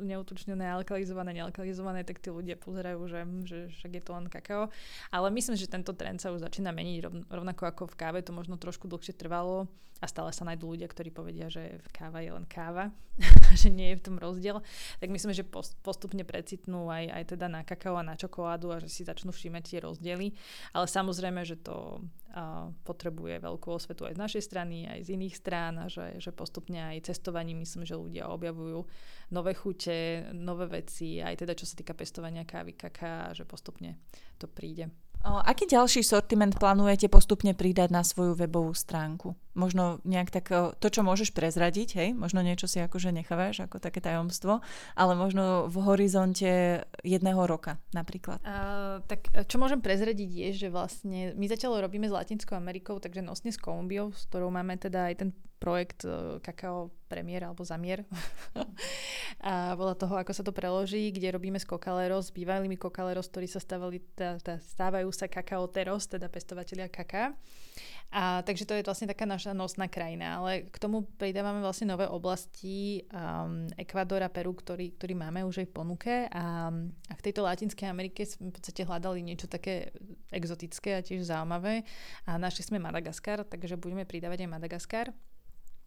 [0.00, 4.72] neutočnené, alkalizované, nealkalizované, tak tí ľudia pozerajú, že, že však je to len kakao.
[5.12, 8.54] Ale myslím, že tento trend sa už začína meniť rovnako ako v káve to možno
[8.54, 9.66] trošku dlhšie trvalo
[9.98, 12.94] a stále sa nájdú ľudia, ktorí povedia, že káva je len káva,
[13.60, 14.62] že nie je v tom rozdiel.
[15.02, 15.42] Tak myslím, že
[15.82, 19.62] postupne precitnú aj, aj teda na kakao a na čokoládu a že si začnú všímať
[19.66, 20.38] tie rozdiely.
[20.70, 21.98] Ale samozrejme, že to
[22.36, 26.36] a potrebuje veľkú osvetu aj z našej strany, aj z iných strán a že, že
[26.36, 28.84] postupne aj cestovaním myslím, že ľudia objavujú
[29.32, 33.96] nové chute, nové veci, aj teda čo sa týka pestovania kávy, kaká, že postupne
[34.36, 34.92] to príde.
[35.24, 39.34] Aký ďalší sortiment plánujete postupne pridať na svoju webovú stránku?
[39.56, 40.46] Možno nejak tak,
[40.78, 44.62] to, čo môžeš prezradiť, hej, možno niečo si akože nechávaš ako také tajomstvo,
[44.94, 46.50] ale možno v horizonte
[47.02, 48.38] jedného roka napríklad.
[48.46, 53.24] Uh, tak čo môžem prezradiť je, že vlastne my zatiaľ robíme s Latinskou Amerikou, takže
[53.24, 58.04] nosne s Kolumbiou, s ktorou máme teda aj ten projekt uh, Kakao premiér alebo zamier.
[59.46, 63.62] a podľa toho, ako sa to preloží, kde robíme s Kokaleros, bývalými Kokaleros, ktorí sa
[63.62, 67.32] stávali, tá, tá, stávajú sa Kakaoteros, teda pestovateľia kaká.
[68.14, 72.06] A takže to je vlastne taká naša nosná krajina, ale k tomu pridávame vlastne nové
[72.06, 77.24] oblasti um, Ekvador a Peru, ktorý, ktorý máme už aj v ponuke a, a v
[77.26, 79.90] tejto Latinskej Amerike sme v podstate hľadali niečo také
[80.30, 81.82] exotické a tiež zaujímavé
[82.30, 85.06] a našli sme Madagaskar, takže budeme pridávať aj Madagaskar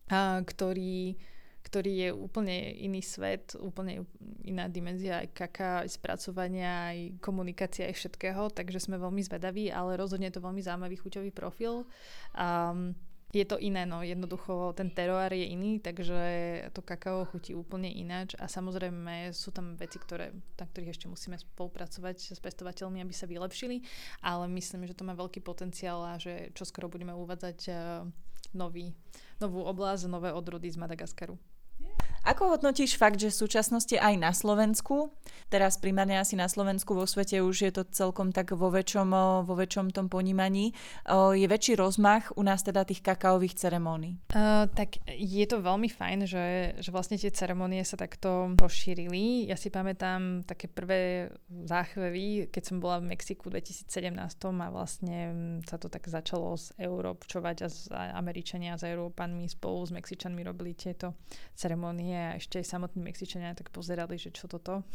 [0.10, 1.16] a ktorý,
[1.62, 4.10] ktorý je úplne iný svet, úplne
[4.41, 9.99] iná dimenzia aj kaká, aj spracovania, aj komunikácia, aj všetkého, takže sme veľmi zvedaví, ale
[9.99, 11.86] rozhodne je to veľmi zaujímavý chuťový profil.
[12.34, 12.97] Um,
[13.30, 16.18] je to iné, no jednoducho ten teroár je iný, takže
[16.74, 21.38] to kakao chutí úplne ináč a samozrejme sú tam veci, ktoré, na ktorých ešte musíme
[21.38, 23.86] spolupracovať s pestovateľmi, aby sa vylepšili,
[24.26, 27.70] ale myslím, že to má veľký potenciál a že čoskoro budeme uvádzať
[28.54, 28.93] nový,
[29.41, 31.38] novú oblasť, nové odrody z Madagaskaru.
[32.30, 35.10] Ako hodnotíš fakt, že v súčasnosti aj na Slovensku,
[35.50, 39.10] teraz primárne asi na Slovensku, vo svete už je to celkom tak vo väčšom,
[39.50, 40.70] vo väčšom tom ponímaní,
[41.10, 44.22] je väčší rozmach u nás teda tých kakaových ceremónií?
[44.30, 46.45] Uh, tak je to veľmi fajn, že,
[46.78, 49.50] že vlastne tie ceremonie sa takto rozšírili.
[49.50, 53.89] Ja si pamätám také prvé záchvevy, keď som bola v Mexiku v 2017
[54.54, 55.18] a vlastne
[55.66, 57.80] sa to tak začalo z Európčovať a z
[58.14, 61.18] Američania s Európanmi spolu s Mexičanmi robili tieto
[61.58, 64.88] ceremonie nie a ešte aj samotní Mexičania tak pozerali, že čo toto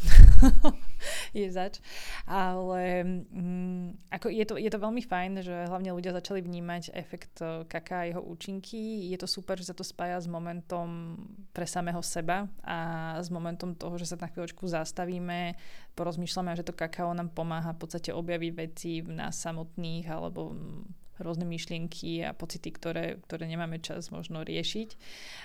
[1.36, 1.78] je zač.
[2.24, 7.44] Ale mm, ako je, to, je to veľmi fajn, že hlavne ľudia začali vnímať efekt
[7.44, 9.12] eh, kaká a jeho účinky.
[9.12, 11.20] Je to super, že sa to spája s momentom
[11.52, 12.78] pre samého seba a
[13.20, 15.54] s momentom toho, že sa na chvíľočku zastavíme,
[15.94, 20.54] porozmýšľame že to kakao nám pomáha v podstate objaviť veci v nás samotných alebo
[21.20, 24.88] rôzne myšlienky a pocity, ktoré, ktoré nemáme čas možno riešiť.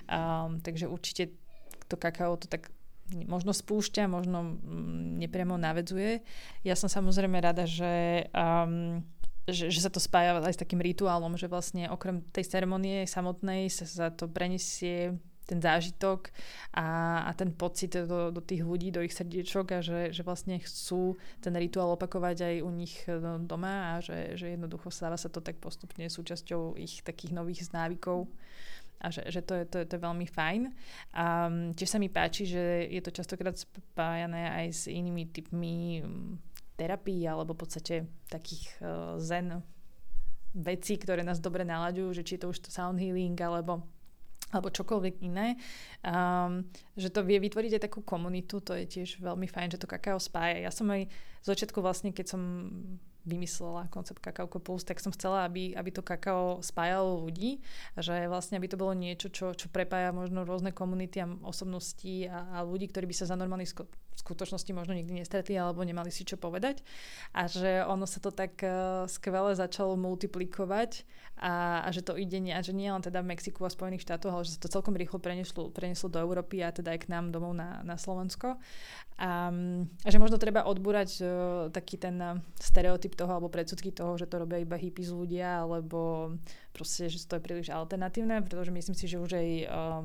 [0.10, 1.36] Um, takže určite
[1.90, 2.70] to kakao to tak
[3.26, 6.22] možno spúšťa, možno mm, nepriamo navedzuje.
[6.62, 9.02] Ja som samozrejme rada, že, um,
[9.50, 13.70] že, že sa to spája aj s takým rituálom, že vlastne okrem tej ceremonie samotnej
[13.74, 15.18] sa, sa to prenesie
[15.50, 16.30] ten zážitok
[16.78, 16.86] a,
[17.26, 21.18] a ten pocit do, do tých ľudí, do ich srdiečok a že, že vlastne chcú
[21.42, 22.94] ten rituál opakovať aj u nich
[23.50, 28.30] doma a že, že jednoducho stáva sa to tak postupne súčasťou ich takých nových návykov
[29.00, 30.62] a že, že to, je, to, je, to je veľmi fajn.
[31.16, 36.04] A tiež sa mi páči, že je to častokrát spájané aj s inými typmi
[36.76, 37.96] terapii alebo v podstate
[38.28, 39.64] takých uh, zen
[40.56, 43.88] vecí, ktoré nás dobre nalaďujú, že či je to už to sound healing alebo
[44.50, 45.58] alebo čokoľvek iné,
[46.02, 46.66] um,
[46.98, 50.18] že to vie vytvoriť aj takú komunitu, to je tiež veľmi fajn, že to kakao
[50.18, 50.66] spája.
[50.66, 51.06] Ja som aj
[51.44, 52.42] z začiatku vlastne, keď som
[53.30, 57.62] vymyslela koncept Kakao Plus, tak som chcela, aby, aby to kakao spájalo ľudí,
[58.00, 62.58] že vlastne aby to bolo niečo, čo, čo prepája možno rôzne komunity a osobnosti a,
[62.60, 63.70] a ľudí, ktorí by sa za normálnych
[64.20, 66.84] skutočnosti možno nikdy nestretli alebo nemali si čo povedať
[67.32, 71.08] a že ono sa to tak uh, skvele začalo multiplikovať
[71.40, 74.04] a, a že to ide nie, a že nie len teda v Mexiku a Spojených
[74.04, 77.12] štátoch, ale že sa to celkom rýchlo preneslo, preneslo do Európy a teda aj k
[77.16, 78.60] nám domov na, na Slovensko.
[79.16, 79.48] A,
[80.04, 81.30] a že možno treba odbúrať uh,
[81.72, 86.36] taký ten uh, stereotyp toho alebo predsudky toho, že to robia iba hippies ľudia alebo
[86.76, 90.04] proste, že to je príliš alternatívne, pretože myslím si, že už aj uh,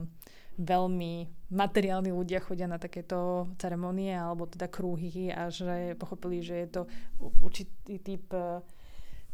[0.58, 1.12] veľmi
[1.50, 6.82] materiálni ľudia chodia na takéto ceremonie alebo teda krúhy a že pochopili, že je to
[7.42, 8.26] určitý typ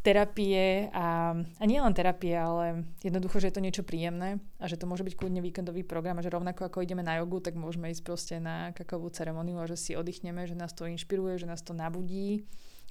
[0.01, 4.81] terapie a, a nie len terapie, ale jednoducho, že je to niečo príjemné a že
[4.81, 7.93] to môže byť kľudne víkendový program a že rovnako ako ideme na jogu, tak môžeme
[7.93, 11.61] ísť proste na kakovú ceremoniu a že si oddychneme, že nás to inšpiruje, že nás
[11.61, 12.49] to nabudí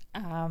[0.09, 0.49] a,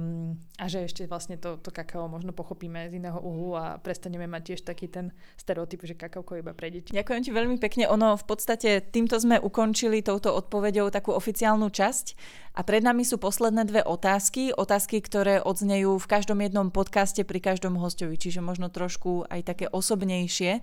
[0.54, 4.54] a že ešte vlastne to, to kakao možno pochopíme z iného uhlu a prestaneme mať
[4.54, 6.94] tiež taký ten stereotyp, že kakao iba pre deti.
[6.94, 7.90] Ďakujem ti veľmi pekne.
[7.90, 12.06] Ono v podstate týmto sme ukončili touto odpoveďou takú oficiálnu časť
[12.54, 14.54] a pred nami sú posledné dve otázky.
[14.54, 19.66] Otázky, ktoré odznejú v každom jednom podcaste pri každom hostovi, čiže možno trošku aj také
[19.66, 20.62] osobnejšie.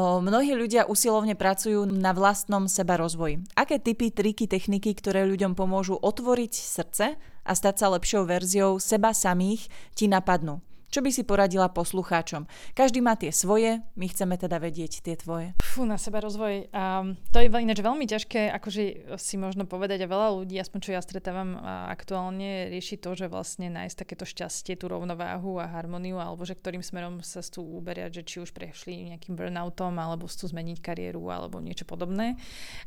[0.00, 3.44] Mnohí ľudia usilovne pracujú na vlastnom seba rozvoji.
[3.52, 7.06] Aké typy, triky, techniky, ktoré ľuďom pomôžu otvoriť srdce
[7.44, 10.60] a stať sa lepšou verziou seba samých, ti napadnú.
[10.90, 12.50] Čo by si poradila poslucháčom?
[12.74, 15.54] Každý má tie svoje, my chceme teda vedieť tie tvoje.
[15.62, 16.66] Fú, na seba rozvoj.
[16.74, 20.90] Um, to je ináč veľmi ťažké, akože si možno povedať a veľa ľudí, aspoň čo
[20.90, 21.54] ja stretávam
[21.94, 26.82] aktuálne, rieši to, že vlastne nájsť takéto šťastie, tú rovnováhu a harmóniu, alebo že ktorým
[26.82, 31.62] smerom sa tu uberiať, že či už prešli nejakým burnoutom, alebo chcú zmeniť kariéru, alebo
[31.62, 32.34] niečo podobné.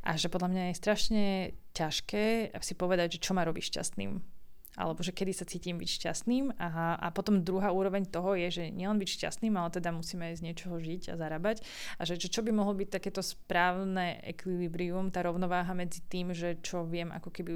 [0.04, 1.24] A že podľa mňa je strašne
[1.72, 4.33] ťažké si povedať, že čo ma robí šťastným
[4.74, 8.64] alebo že kedy sa cítim byť šťastným a, a potom druhá úroveň toho je, že
[8.74, 11.62] nielen byť šťastným, ale teda musíme z niečoho žiť a zarábať
[11.98, 16.86] a že čo by mohlo byť takéto správne ekvilibrium, tá rovnováha medzi tým, že čo
[16.86, 17.54] viem ako keby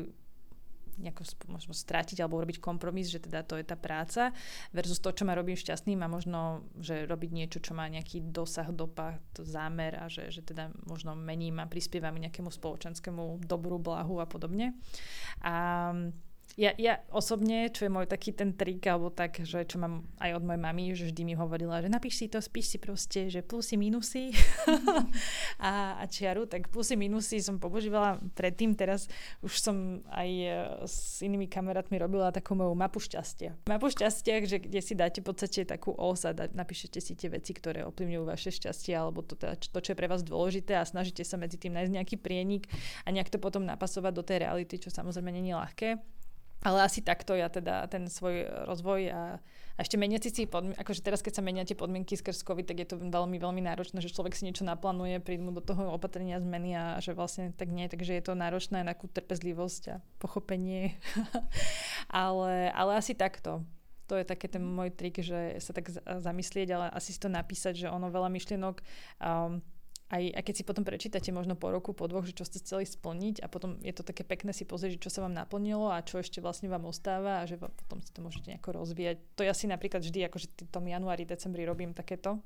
[0.97, 4.33] nejako možno strátiť alebo urobiť kompromis, že teda to je tá práca
[4.73, 8.73] versus to, čo ma robím šťastným a možno, že robiť niečo, čo má nejaký dosah,
[8.73, 14.25] dopad, zámer a že, že teda možno mením a prispievam nejakému spoločenskému dobru, blahu a
[14.25, 14.73] podobne.
[15.45, 15.93] A
[16.57, 20.41] ja, ja osobne, čo je môj taký ten trik, alebo tak, že čo mám aj
[20.41, 23.45] od mojej mamy, že vždy mi hovorila, že napíš si to, spíš si proste, že
[23.45, 24.33] plusy, minusy
[25.69, 29.05] a, a čiaru, tak plusy, minusy som používala predtým, teraz
[29.45, 30.49] už som aj e,
[30.89, 33.53] s inými kamarátmi robila takú moju mapu šťastia.
[33.69, 37.53] Mapu šťastia, že kde si dáte v podstate takú os a napíšete si tie veci,
[37.53, 41.37] ktoré ovplyvňujú vaše šťastie, alebo to, to, čo je pre vás dôležité a snažíte sa
[41.37, 42.65] medzi tým nájsť nejaký prienik
[43.05, 45.89] a nejak to potom napasovať do tej reality, čo samozrejme nie je ľahké.
[46.65, 49.37] Ale asi takto ja teda ten svoj rozvoj a,
[49.77, 52.87] a ešte meniaci si podmienky, akože teraz keď sa meniate podmienky skrz COVID, tak je
[52.89, 56.83] to veľmi, veľmi náročné, že človek si niečo naplánuje, prídu do toho opatrenia zmeny a
[56.97, 60.97] že vlastne tak nie, takže je to náročné na trpezlivosť a pochopenie.
[62.09, 63.61] ale, ale asi takto.
[64.07, 67.85] To je také ten môj trik, že sa tak zamyslieť, ale asi si to napísať,
[67.85, 68.75] že ono veľa myšlienok
[69.19, 69.59] um,
[70.07, 72.87] aj, aj keď si potom prečítate možno po roku, po dvoch, že čo ste chceli
[72.87, 76.23] splniť a potom je to také pekné si pozrieť, čo sa vám naplnilo a čo
[76.23, 79.19] ešte vlastne vám ostáva a že potom si to môžete nejako rozvíjať.
[79.35, 82.39] To ja si napríklad vždy, akože v tom januári, decembri robím takéto,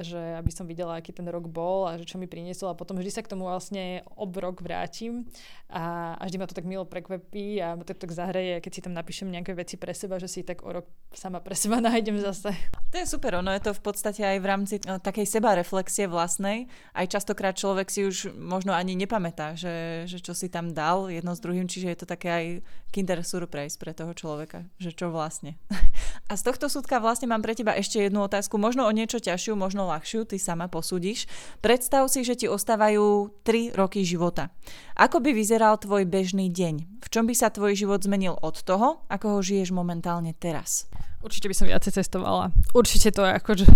[0.00, 2.96] že aby som videla, aký ten rok bol a že čo mi priniesol a potom
[2.96, 5.28] vždy sa k tomu vlastne obrok vrátim
[5.68, 8.80] a, a vždy ma to tak milo prekvapí a ma to tak zahreje, keď si
[8.80, 12.16] tam napíšem nejaké veci pre seba, že si tak o rok sama pre seba nájdem
[12.24, 12.56] zase.
[12.92, 16.08] To je super, ono je to v podstate aj v rámci no, takej seba reflexie
[16.08, 16.72] vlastnej.
[16.96, 21.36] Aj častokrát človek si už možno ani nepamätá, že, že čo si tam dal jedno
[21.36, 22.46] s druhým, čiže je to také aj
[22.92, 25.56] kinder surprise pre toho človeka, že čo vlastne.
[26.30, 29.56] A z tohto súdka vlastne mám pre teba ešte jednu otázku, možno o niečo ťažšiu,
[29.56, 31.24] možno ľahšiu, ty sama posúdiš.
[31.64, 34.52] Predstav si, že ti ostávajú 3 roky života.
[34.94, 37.02] Ako by vyzeral tvoj bežný deň?
[37.02, 40.86] V čom by sa tvoj život zmenil od toho, ako ho žiješ momentálne teraz?
[41.22, 42.50] Určite by som viacej cestovala.
[42.74, 43.66] Určite to je akože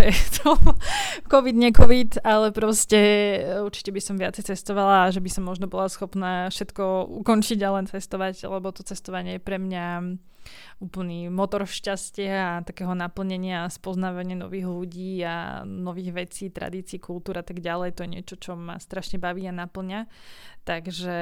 [0.42, 0.50] to
[1.32, 2.98] COVID, nie COVID, ale proste
[3.62, 7.78] určite by som viacej cestovala a že by som možno bola schopná všetko ukončiť a
[7.78, 10.18] len cestovať, lebo to cestovanie je pre mňa
[10.78, 17.40] úplný motor šťastia a takého naplnenia a spoznávania nových ľudí a nových vecí, tradícií, kultúr
[17.40, 17.96] a tak ďalej.
[17.96, 20.06] To je niečo, čo ma strašne baví a naplňa.
[20.66, 21.18] Takže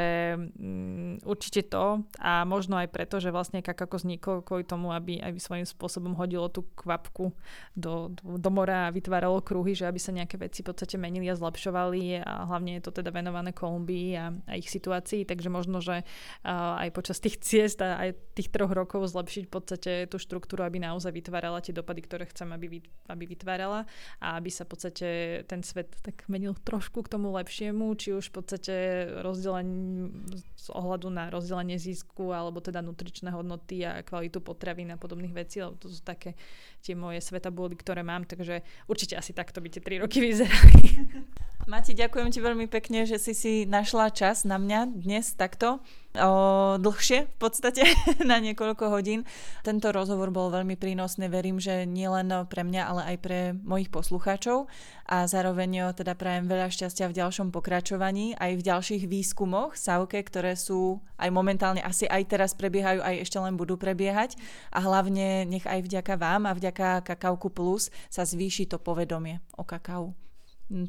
[0.57, 5.37] um, určite to a možno aj preto, že vlastne Kakako vznikol kvôli tomu, aby, aby
[5.37, 7.35] svojím spôsobom hodilo tú kvapku
[7.75, 11.29] do, do, do mora a vytváralo kruhy, že aby sa nejaké veci v podstate menili
[11.29, 12.23] a zlepšovali.
[12.23, 16.07] A hlavne je to teda venované Kolumbii a, a ich situácii, takže možno, že
[16.47, 20.81] aj počas tých ciest a aj tých troch rokov zlepšiť v podstate tú štruktúru, aby
[20.81, 23.87] naozaj vytvárala tie dopady, ktoré chcem, aby, aby vytvárala.
[24.23, 25.09] A aby sa v podstate
[25.51, 28.75] ten svet tak menil trošku k tomu lepšiemu, či už v podstate
[29.23, 30.11] rozdelenie
[30.55, 35.61] z ohľadu na rozdelenie zisku alebo teda nutričné hodnoty a kvalitu potravín a podobných vecí,
[35.61, 36.37] lebo to také
[36.85, 41.01] tie moje svetabúly, ktoré mám, takže určite asi takto by tie tri roky vyzerali.
[41.73, 45.81] Mati, ďakujem ti veľmi pekne, že si si našla čas na mňa dnes takto.
[46.19, 47.83] O, dlhšie v podstate
[48.31, 49.27] na niekoľko hodín.
[49.67, 54.71] Tento rozhovor bol veľmi prínosný, verím, že nielen pre mňa, ale aj pre mojich poslucháčov
[55.05, 60.57] a zároveň teda prajem veľa šťastia v ďalšom pokračovaní, aj v ďalších výskumoch Sauke, ktoré
[60.57, 64.41] sú aj momentálne asi aj teraz prebiehajú, aj ešte len budú prebiehať
[64.73, 69.63] a hlavne nech aj vďaka vám a vďaka Kakauku Plus sa zvýši to povedomie o
[69.67, 70.17] kakao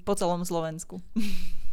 [0.07, 1.03] po celom Slovensku.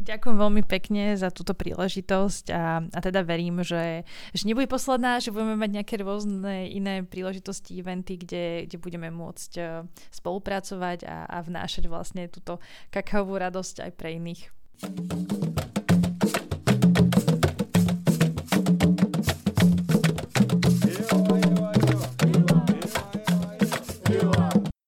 [0.00, 5.28] Ďakujem veľmi pekne za túto príležitosť a, a teda verím, že, že nebude posledná, že
[5.28, 9.62] budeme mať nejaké rôzne iné príležitosti, eventy, kde, kde budeme môcť e,
[10.08, 14.48] spolupracovať a, a vnášať vlastne túto kakaovú radosť aj pre iných.